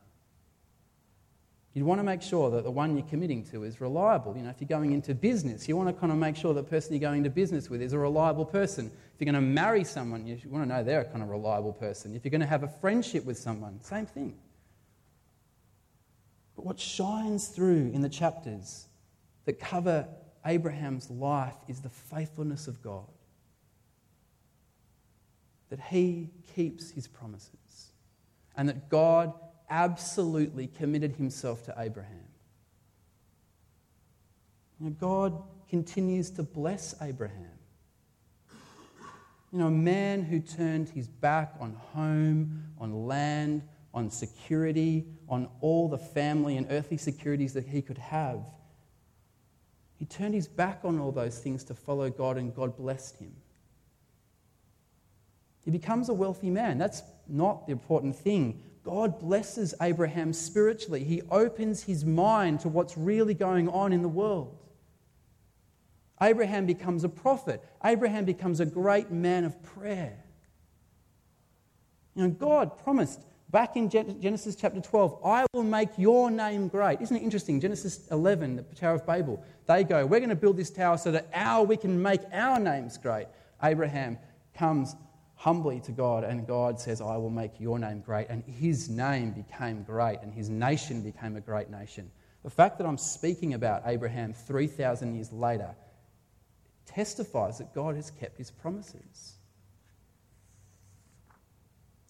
You'd 1.73 1.85
want 1.85 1.99
to 1.99 2.03
make 2.03 2.21
sure 2.21 2.51
that 2.51 2.65
the 2.65 2.71
one 2.71 2.97
you're 2.97 3.07
committing 3.07 3.45
to 3.45 3.63
is 3.63 3.79
reliable. 3.79 4.35
You 4.35 4.43
know, 4.43 4.49
if 4.49 4.57
you're 4.59 4.67
going 4.67 4.91
into 4.91 5.15
business, 5.15 5.69
you 5.69 5.77
want 5.77 5.87
to 5.87 5.93
kind 5.93 6.11
of 6.11 6.17
make 6.17 6.35
sure 6.35 6.53
the 6.53 6.61
person 6.61 6.93
you're 6.93 6.99
going 6.99 7.19
into 7.19 7.29
business 7.29 7.69
with 7.69 7.81
is 7.81 7.93
a 7.93 7.97
reliable 7.97 8.45
person. 8.45 8.87
If 8.87 9.21
you're 9.21 9.31
going 9.31 9.41
to 9.41 9.49
marry 9.49 9.85
someone, 9.85 10.27
you 10.27 10.37
want 10.49 10.65
to 10.65 10.69
know 10.69 10.83
they're 10.83 11.01
a 11.01 11.05
kind 11.05 11.23
of 11.23 11.29
reliable 11.29 11.71
person. 11.71 12.13
If 12.13 12.25
you're 12.25 12.31
going 12.31 12.41
to 12.41 12.47
have 12.47 12.63
a 12.63 12.67
friendship 12.67 13.23
with 13.23 13.37
someone, 13.37 13.79
same 13.79 14.05
thing. 14.05 14.37
But 16.57 16.65
what 16.65 16.77
shines 16.77 17.47
through 17.47 17.91
in 17.93 18.01
the 18.01 18.09
chapters 18.09 18.87
that 19.45 19.59
cover 19.59 20.07
Abraham's 20.45 21.09
life 21.09 21.55
is 21.69 21.79
the 21.79 21.89
faithfulness 21.89 22.67
of 22.67 22.81
God. 22.81 23.07
That 25.69 25.79
he 25.79 26.31
keeps 26.53 26.91
his 26.91 27.07
promises 27.07 27.93
and 28.57 28.67
that 28.67 28.89
God 28.89 29.33
absolutely 29.71 30.67
committed 30.67 31.15
himself 31.15 31.63
to 31.63 31.73
Abraham. 31.77 32.27
You 34.79 34.89
know, 34.89 34.95
God 34.99 35.41
continues 35.69 36.29
to 36.31 36.43
bless 36.43 36.93
Abraham. 37.01 37.57
You 39.51 39.59
know, 39.59 39.67
a 39.67 39.71
man 39.71 40.23
who 40.23 40.39
turned 40.39 40.89
his 40.89 41.07
back 41.07 41.55
on 41.59 41.73
home, 41.93 42.63
on 42.79 43.07
land, 43.07 43.63
on 43.93 44.09
security, 44.09 45.05
on 45.27 45.49
all 45.61 45.89
the 45.89 45.97
family 45.97 46.57
and 46.57 46.67
earthly 46.69 46.97
securities 46.97 47.53
that 47.53 47.65
he 47.65 47.81
could 47.81 47.97
have. 47.97 48.45
He 49.97 50.05
turned 50.05 50.33
his 50.33 50.47
back 50.47 50.81
on 50.83 50.99
all 50.99 51.11
those 51.11 51.39
things 51.39 51.63
to 51.65 51.73
follow 51.75 52.09
God, 52.09 52.37
and 52.37 52.55
God 52.55 52.75
blessed 52.77 53.17
him. 53.17 53.33
He 55.63 55.71
becomes 55.71 56.09
a 56.09 56.13
wealthy 56.13 56.49
man. 56.49 56.77
That's 56.77 57.03
not 57.27 57.67
the 57.67 57.71
important 57.71 58.15
thing. 58.15 58.63
God 58.83 59.19
blesses 59.19 59.73
Abraham 59.81 60.33
spiritually. 60.33 61.03
He 61.03 61.21
opens 61.29 61.83
his 61.83 62.03
mind 62.03 62.61
to 62.61 62.69
what's 62.69 62.97
really 62.97 63.33
going 63.33 63.69
on 63.69 63.93
in 63.93 64.01
the 64.01 64.09
world. 64.09 64.57
Abraham 66.21 66.65
becomes 66.65 67.03
a 67.03 67.09
prophet. 67.09 67.63
Abraham 67.83 68.25
becomes 68.25 68.59
a 68.59 68.65
great 68.65 69.11
man 69.11 69.43
of 69.43 69.61
prayer. 69.63 70.17
You 72.15 72.23
know, 72.23 72.29
God 72.29 72.77
promised 72.83 73.21
back 73.49 73.75
in 73.75 73.89
Genesis 73.89 74.55
chapter 74.55 74.79
12, 74.79 75.19
I 75.25 75.45
will 75.53 75.63
make 75.63 75.89
your 75.97 76.31
name 76.31 76.67
great. 76.67 77.01
Isn't 77.01 77.17
it 77.17 77.23
interesting? 77.23 77.59
Genesis 77.59 78.07
11, 78.09 78.55
the 78.55 78.63
Tower 78.75 78.95
of 78.95 79.05
Babel, 79.05 79.43
they 79.67 79.83
go, 79.83 80.05
We're 80.05 80.19
going 80.19 80.29
to 80.29 80.35
build 80.35 80.57
this 80.57 80.69
tower 80.69 80.97
so 80.97 81.11
that 81.11 81.29
our, 81.33 81.63
we 81.65 81.77
can 81.77 82.01
make 82.01 82.21
our 82.31 82.59
names 82.59 82.97
great. 82.97 83.27
Abraham 83.61 84.17
comes 84.55 84.95
humbly 85.41 85.79
to 85.79 85.91
God, 85.91 86.23
and 86.23 86.45
God 86.45 86.79
says, 86.79 87.01
I 87.01 87.17
will 87.17 87.31
make 87.31 87.59
your 87.59 87.79
name 87.79 88.01
great. 88.01 88.29
And 88.29 88.43
his 88.43 88.89
name 88.89 89.31
became 89.31 89.81
great, 89.81 90.19
and 90.21 90.31
his 90.31 90.49
nation 90.49 91.01
became 91.01 91.35
a 91.35 91.41
great 91.41 91.71
nation. 91.71 92.11
The 92.43 92.51
fact 92.51 92.77
that 92.77 92.85
I'm 92.85 92.99
speaking 92.99 93.55
about 93.55 93.81
Abraham 93.87 94.33
3,000 94.33 95.15
years 95.15 95.31
later 95.31 95.73
testifies 96.85 97.57
that 97.57 97.73
God 97.73 97.95
has 97.95 98.11
kept 98.11 98.37
his 98.37 98.51
promises. 98.51 99.33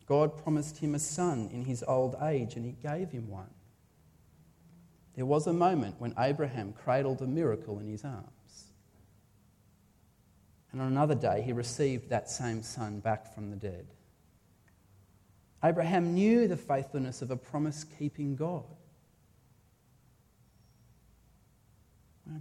God 0.07 0.35
promised 0.43 0.79
him 0.79 0.93
a 0.93 0.99
son 0.99 1.49
in 1.53 1.63
his 1.63 1.85
old 1.87 2.17
age, 2.21 2.57
and 2.57 2.65
he 2.65 2.73
gave 2.73 3.11
him 3.11 3.29
one. 3.29 3.49
There 5.15 5.25
was 5.25 5.47
a 5.47 5.53
moment 5.53 5.95
when 5.99 6.13
Abraham 6.19 6.73
cradled 6.73 7.21
a 7.21 7.27
miracle 7.27 7.79
in 7.79 7.87
his 7.87 8.03
arms. 8.03 8.40
And 10.71 10.81
on 10.81 10.87
another 10.87 11.15
day, 11.15 11.41
he 11.41 11.53
received 11.53 12.09
that 12.09 12.29
same 12.29 12.63
son 12.63 12.99
back 12.99 13.33
from 13.33 13.49
the 13.49 13.55
dead. 13.55 13.87
Abraham 15.63 16.13
knew 16.13 16.47
the 16.47 16.57
faithfulness 16.57 17.21
of 17.21 17.29
a 17.29 17.37
promise 17.37 17.83
keeping 17.83 18.35
God. 18.35 18.63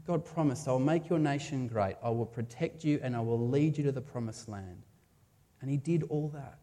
God 0.07 0.25
promised, 0.25 0.69
I 0.69 0.73
will 0.73 0.79
make 0.79 1.09
your 1.09 1.19
nation 1.19 1.67
great, 1.67 1.97
I 2.03 2.11
will 2.11 2.27
protect 2.27 2.85
you, 2.85 3.01
and 3.03 3.17
I 3.17 3.21
will 3.21 3.49
lead 3.49 3.77
you 3.77 3.85
to 3.85 3.93
the 3.93 4.01
promised 4.01 4.49
land. 4.49 4.83
And 5.61 5.71
he 5.71 5.77
did 5.77 6.05
all 6.05 6.29
that. 6.29 6.59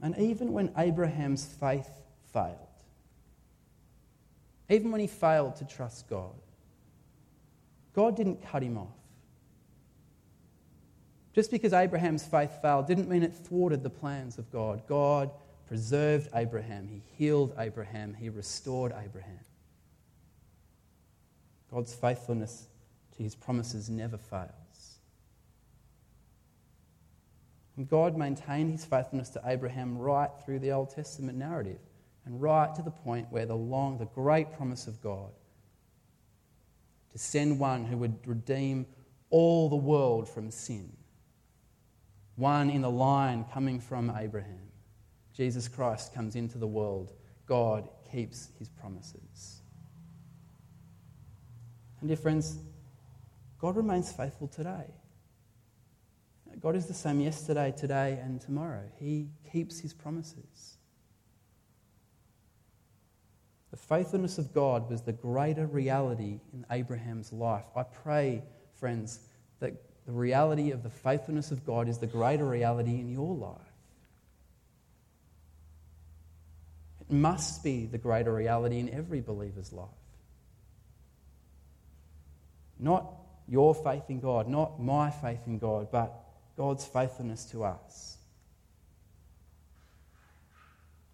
And 0.00 0.16
even 0.16 0.52
when 0.52 0.72
Abraham's 0.78 1.44
faith 1.44 1.90
failed, 2.32 2.56
even 4.70 4.90
when 4.90 5.00
he 5.00 5.06
failed 5.06 5.56
to 5.56 5.64
trust 5.64 6.08
God, 6.08 6.34
God 7.98 8.14
didn't 8.14 8.40
cut 8.48 8.62
him 8.62 8.78
off. 8.78 8.94
Just 11.34 11.50
because 11.50 11.72
Abraham's 11.72 12.24
faith 12.24 12.62
failed 12.62 12.86
didn't 12.86 13.08
mean 13.08 13.24
it 13.24 13.34
thwarted 13.34 13.82
the 13.82 13.90
plans 13.90 14.38
of 14.38 14.52
God. 14.52 14.86
God 14.86 15.32
preserved 15.66 16.28
Abraham, 16.32 16.86
He 16.86 17.02
healed 17.16 17.56
Abraham, 17.58 18.14
He 18.14 18.28
restored 18.28 18.94
Abraham. 19.04 19.40
God's 21.72 21.92
faithfulness 21.92 22.68
to 23.16 23.24
His 23.24 23.34
promises 23.34 23.90
never 23.90 24.16
fails. 24.16 25.00
And 27.76 27.88
God 27.88 28.16
maintained 28.16 28.70
His 28.70 28.84
faithfulness 28.84 29.30
to 29.30 29.42
Abraham 29.44 29.98
right 29.98 30.30
through 30.44 30.60
the 30.60 30.70
Old 30.70 30.90
Testament 30.90 31.36
narrative 31.36 31.80
and 32.24 32.40
right 32.40 32.72
to 32.76 32.82
the 32.82 32.92
point 32.92 33.26
where 33.32 33.46
the 33.46 33.56
long, 33.56 33.98
the 33.98 34.06
great 34.06 34.52
promise 34.52 34.86
of 34.86 35.02
God 35.02 35.32
send 37.18 37.58
one 37.58 37.84
who 37.84 37.96
would 37.98 38.26
redeem 38.26 38.86
all 39.30 39.68
the 39.68 39.76
world 39.76 40.28
from 40.28 40.50
sin. 40.50 40.92
One 42.36 42.70
in 42.70 42.82
the 42.82 42.90
line 42.90 43.44
coming 43.52 43.80
from 43.80 44.12
Abraham. 44.16 44.70
Jesus 45.32 45.68
Christ 45.68 46.14
comes 46.14 46.36
into 46.36 46.58
the 46.58 46.66
world. 46.66 47.12
God 47.46 47.88
keeps 48.10 48.50
his 48.58 48.68
promises. 48.68 49.60
And 52.00 52.08
dear 52.08 52.16
friends, 52.16 52.58
God 53.58 53.76
remains 53.76 54.12
faithful 54.12 54.48
today. 54.48 54.86
God 56.60 56.76
is 56.76 56.86
the 56.86 56.94
same 56.94 57.20
yesterday, 57.20 57.72
today, 57.76 58.18
and 58.22 58.40
tomorrow. 58.40 58.82
He 58.98 59.28
keeps 59.52 59.78
his 59.78 59.92
promises. 59.92 60.77
The 63.70 63.76
faithfulness 63.76 64.38
of 64.38 64.54
God 64.54 64.88
was 64.88 65.02
the 65.02 65.12
greater 65.12 65.66
reality 65.66 66.40
in 66.52 66.64
Abraham's 66.70 67.32
life. 67.32 67.66
I 67.76 67.82
pray, 67.82 68.42
friends, 68.76 69.20
that 69.60 69.74
the 70.06 70.12
reality 70.12 70.70
of 70.70 70.82
the 70.82 70.90
faithfulness 70.90 71.50
of 71.50 71.66
God 71.66 71.88
is 71.88 71.98
the 71.98 72.06
greater 72.06 72.46
reality 72.46 72.98
in 72.98 73.10
your 73.10 73.34
life. 73.34 73.60
It 77.02 77.12
must 77.12 77.62
be 77.62 77.86
the 77.86 77.98
greater 77.98 78.32
reality 78.32 78.78
in 78.78 78.88
every 78.88 79.20
believer's 79.20 79.72
life. 79.72 79.88
Not 82.78 83.12
your 83.48 83.74
faith 83.74 84.04
in 84.08 84.20
God, 84.20 84.48
not 84.48 84.80
my 84.80 85.10
faith 85.10 85.40
in 85.46 85.58
God, 85.58 85.88
but 85.90 86.24
God's 86.56 86.86
faithfulness 86.86 87.44
to 87.46 87.64
us. 87.64 88.16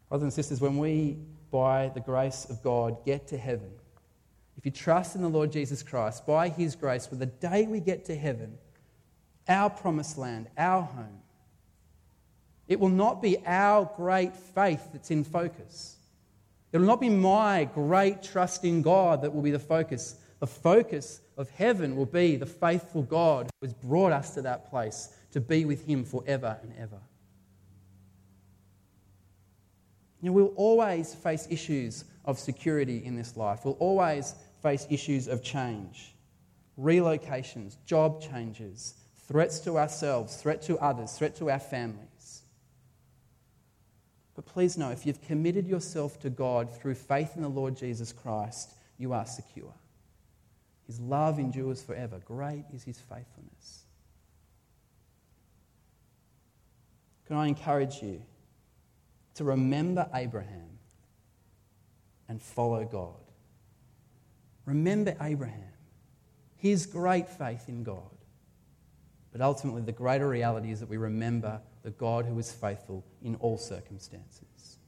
Brothers 0.08 0.24
and 0.24 0.32
sisters, 0.32 0.60
when 0.60 0.78
we 0.78 1.18
by 1.54 1.88
the 1.94 2.00
grace 2.00 2.48
of 2.50 2.60
God, 2.64 3.04
get 3.04 3.28
to 3.28 3.38
heaven, 3.38 3.70
if 4.58 4.64
you 4.64 4.72
trust 4.72 5.14
in 5.14 5.22
the 5.22 5.28
Lord 5.28 5.52
Jesus 5.52 5.84
Christ, 5.84 6.26
by 6.26 6.48
His 6.48 6.74
grace, 6.74 7.06
for 7.06 7.14
the 7.14 7.26
day 7.26 7.64
we 7.68 7.78
get 7.78 8.06
to 8.06 8.16
heaven, 8.16 8.58
our 9.48 9.70
promised 9.70 10.18
land, 10.18 10.48
our 10.58 10.82
home, 10.82 11.20
it 12.66 12.80
will 12.80 12.88
not 12.88 13.22
be 13.22 13.38
our 13.46 13.88
great 13.96 14.34
faith 14.34 14.88
that's 14.92 15.12
in 15.12 15.22
focus. 15.22 15.94
It 16.72 16.78
will 16.78 16.86
not 16.86 17.00
be 17.00 17.08
my 17.08 17.68
great 17.72 18.24
trust 18.24 18.64
in 18.64 18.82
God 18.82 19.22
that 19.22 19.32
will 19.32 19.42
be 19.42 19.52
the 19.52 19.60
focus. 19.60 20.16
The 20.40 20.48
focus 20.48 21.20
of 21.36 21.48
heaven 21.50 21.94
will 21.94 22.04
be 22.04 22.34
the 22.34 22.46
faithful 22.46 23.02
God 23.02 23.48
who 23.60 23.66
has 23.68 23.74
brought 23.74 24.10
us 24.10 24.34
to 24.34 24.42
that 24.42 24.70
place 24.70 25.10
to 25.30 25.40
be 25.40 25.66
with 25.66 25.86
Him 25.86 26.04
forever 26.04 26.58
and 26.64 26.72
ever. 26.80 26.98
You 30.24 30.30
know, 30.30 30.36
we'll 30.36 30.54
always 30.56 31.14
face 31.14 31.46
issues 31.50 32.06
of 32.24 32.38
security 32.38 33.04
in 33.04 33.14
this 33.14 33.36
life. 33.36 33.60
We'll 33.62 33.74
always 33.74 34.34
face 34.62 34.86
issues 34.88 35.28
of 35.28 35.42
change, 35.42 36.14
relocations, 36.80 37.76
job 37.84 38.22
changes, 38.22 38.94
threats 39.28 39.58
to 39.60 39.76
ourselves, 39.76 40.36
threat 40.36 40.62
to 40.62 40.78
others, 40.78 41.12
threat 41.12 41.36
to 41.36 41.50
our 41.50 41.58
families. 41.58 42.40
But 44.34 44.46
please 44.46 44.78
know, 44.78 44.88
if 44.92 45.04
you've 45.04 45.20
committed 45.20 45.68
yourself 45.68 46.18
to 46.20 46.30
God 46.30 46.74
through 46.74 46.94
faith 46.94 47.32
in 47.36 47.42
the 47.42 47.48
Lord 47.48 47.76
Jesus 47.76 48.10
Christ, 48.10 48.72
you 48.96 49.12
are 49.12 49.26
secure. 49.26 49.74
His 50.86 50.98
love 51.00 51.38
endures 51.38 51.82
forever. 51.82 52.18
Great 52.24 52.64
is 52.72 52.82
his 52.82 52.98
faithfulness. 52.98 53.82
Can 57.26 57.36
I 57.36 57.46
encourage 57.46 58.02
you 58.02 58.22
to 59.34 59.44
remember 59.44 60.08
Abraham 60.14 60.78
and 62.28 62.40
follow 62.40 62.84
God. 62.84 63.14
Remember 64.66 65.14
Abraham, 65.20 65.72
his 66.56 66.86
great 66.86 67.28
faith 67.28 67.68
in 67.68 67.82
God. 67.82 68.02
But 69.32 69.40
ultimately, 69.40 69.82
the 69.82 69.92
greater 69.92 70.28
reality 70.28 70.70
is 70.70 70.80
that 70.80 70.88
we 70.88 70.96
remember 70.96 71.60
the 71.82 71.90
God 71.90 72.24
who 72.24 72.38
is 72.38 72.52
faithful 72.52 73.04
in 73.22 73.34
all 73.36 73.58
circumstances. 73.58 74.78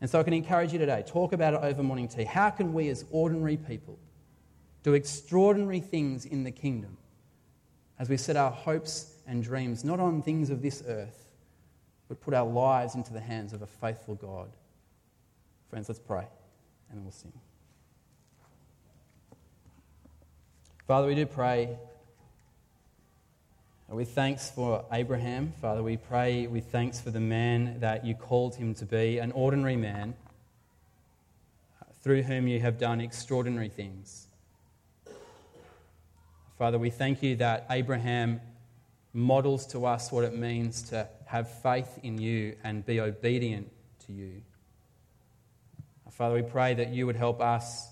And 0.00 0.10
so 0.10 0.18
I 0.18 0.24
can 0.24 0.32
encourage 0.32 0.72
you 0.72 0.80
today 0.80 1.04
talk 1.06 1.32
about 1.32 1.54
it 1.54 1.60
over 1.62 1.82
morning 1.82 2.08
tea. 2.08 2.24
How 2.24 2.50
can 2.50 2.72
we, 2.74 2.88
as 2.88 3.04
ordinary 3.12 3.56
people, 3.56 3.98
do 4.82 4.94
extraordinary 4.94 5.78
things 5.78 6.24
in 6.24 6.42
the 6.42 6.50
kingdom 6.50 6.96
as 8.00 8.08
we 8.08 8.16
set 8.16 8.36
our 8.36 8.50
hopes 8.50 9.14
and 9.28 9.44
dreams 9.44 9.84
not 9.84 10.00
on 10.00 10.20
things 10.20 10.50
of 10.50 10.60
this 10.60 10.82
earth, 10.88 11.21
but 12.12 12.20
put 12.20 12.34
our 12.34 12.46
lives 12.46 12.94
into 12.94 13.10
the 13.10 13.20
hands 13.20 13.54
of 13.54 13.62
a 13.62 13.66
faithful 13.66 14.14
God? 14.14 14.50
Friends, 15.70 15.88
let's 15.88 15.98
pray 15.98 16.26
and 16.90 16.98
then 16.98 17.04
we'll 17.04 17.10
sing. 17.10 17.32
Father, 20.86 21.06
we 21.06 21.14
do 21.14 21.24
pray 21.24 21.78
with 23.88 24.10
thanks 24.10 24.50
for 24.50 24.84
Abraham. 24.92 25.54
Father, 25.62 25.82
we 25.82 25.96
pray 25.96 26.46
with 26.46 26.66
thanks 26.66 27.00
for 27.00 27.10
the 27.10 27.18
man 27.18 27.80
that 27.80 28.04
you 28.04 28.14
called 28.14 28.56
him 28.56 28.74
to 28.74 28.84
be, 28.84 29.16
an 29.16 29.32
ordinary 29.32 29.76
man 29.76 30.12
through 32.02 32.24
whom 32.24 32.46
you 32.46 32.60
have 32.60 32.78
done 32.78 33.00
extraordinary 33.00 33.70
things. 33.70 34.26
Father, 36.58 36.78
we 36.78 36.90
thank 36.90 37.22
you 37.22 37.36
that 37.36 37.64
Abraham 37.70 38.42
models 39.12 39.66
to 39.68 39.86
us 39.86 40.10
what 40.10 40.24
it 40.24 40.34
means 40.34 40.82
to 40.82 41.06
have 41.26 41.50
faith 41.62 41.98
in 42.02 42.18
you 42.18 42.56
and 42.64 42.84
be 42.84 43.00
obedient 43.00 43.70
to 44.06 44.12
you. 44.12 44.42
Father, 46.10 46.34
we 46.34 46.42
pray 46.42 46.74
that 46.74 46.90
you 46.90 47.06
would 47.06 47.16
help 47.16 47.40
us 47.40 47.88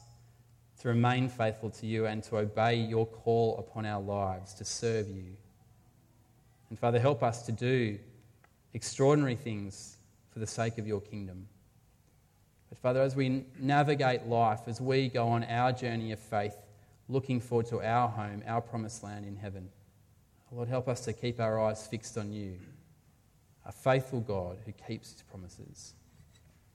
to 0.80 0.88
remain 0.88 1.28
faithful 1.28 1.70
to 1.70 1.86
you 1.86 2.06
and 2.06 2.22
to 2.24 2.36
obey 2.36 2.74
your 2.74 3.06
call 3.06 3.58
upon 3.58 3.86
our 3.86 4.00
lives 4.00 4.54
to 4.54 4.64
serve 4.64 5.08
you. 5.08 5.36
And 6.68 6.78
Father, 6.78 6.98
help 6.98 7.22
us 7.22 7.46
to 7.46 7.52
do 7.52 7.98
extraordinary 8.74 9.36
things 9.36 9.96
for 10.30 10.38
the 10.38 10.46
sake 10.46 10.78
of 10.78 10.86
your 10.86 11.00
kingdom. 11.00 11.48
But 12.68 12.78
Father, 12.78 13.02
as 13.02 13.16
we 13.16 13.44
navigate 13.58 14.26
life, 14.26 14.60
as 14.66 14.80
we 14.80 15.08
go 15.08 15.28
on 15.28 15.42
our 15.44 15.72
journey 15.72 16.12
of 16.12 16.18
faith, 16.18 16.54
looking 17.08 17.40
forward 17.40 17.66
to 17.66 17.82
our 17.82 18.08
home, 18.08 18.42
our 18.46 18.60
promised 18.60 19.02
land 19.02 19.26
in 19.26 19.36
heaven, 19.36 19.70
Lord, 20.52 20.68
help 20.68 20.88
us 20.88 21.04
to 21.04 21.12
keep 21.12 21.38
our 21.40 21.60
eyes 21.60 21.86
fixed 21.86 22.18
on 22.18 22.32
you, 22.32 22.58
a 23.66 23.72
faithful 23.72 24.20
God 24.20 24.58
who 24.66 24.72
keeps 24.72 25.12
his 25.12 25.22
promises. 25.22 25.94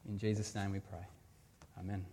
In 0.07 0.17
Jesus' 0.17 0.55
name 0.55 0.71
we 0.71 0.79
pray. 0.79 1.05
Amen. 1.79 2.05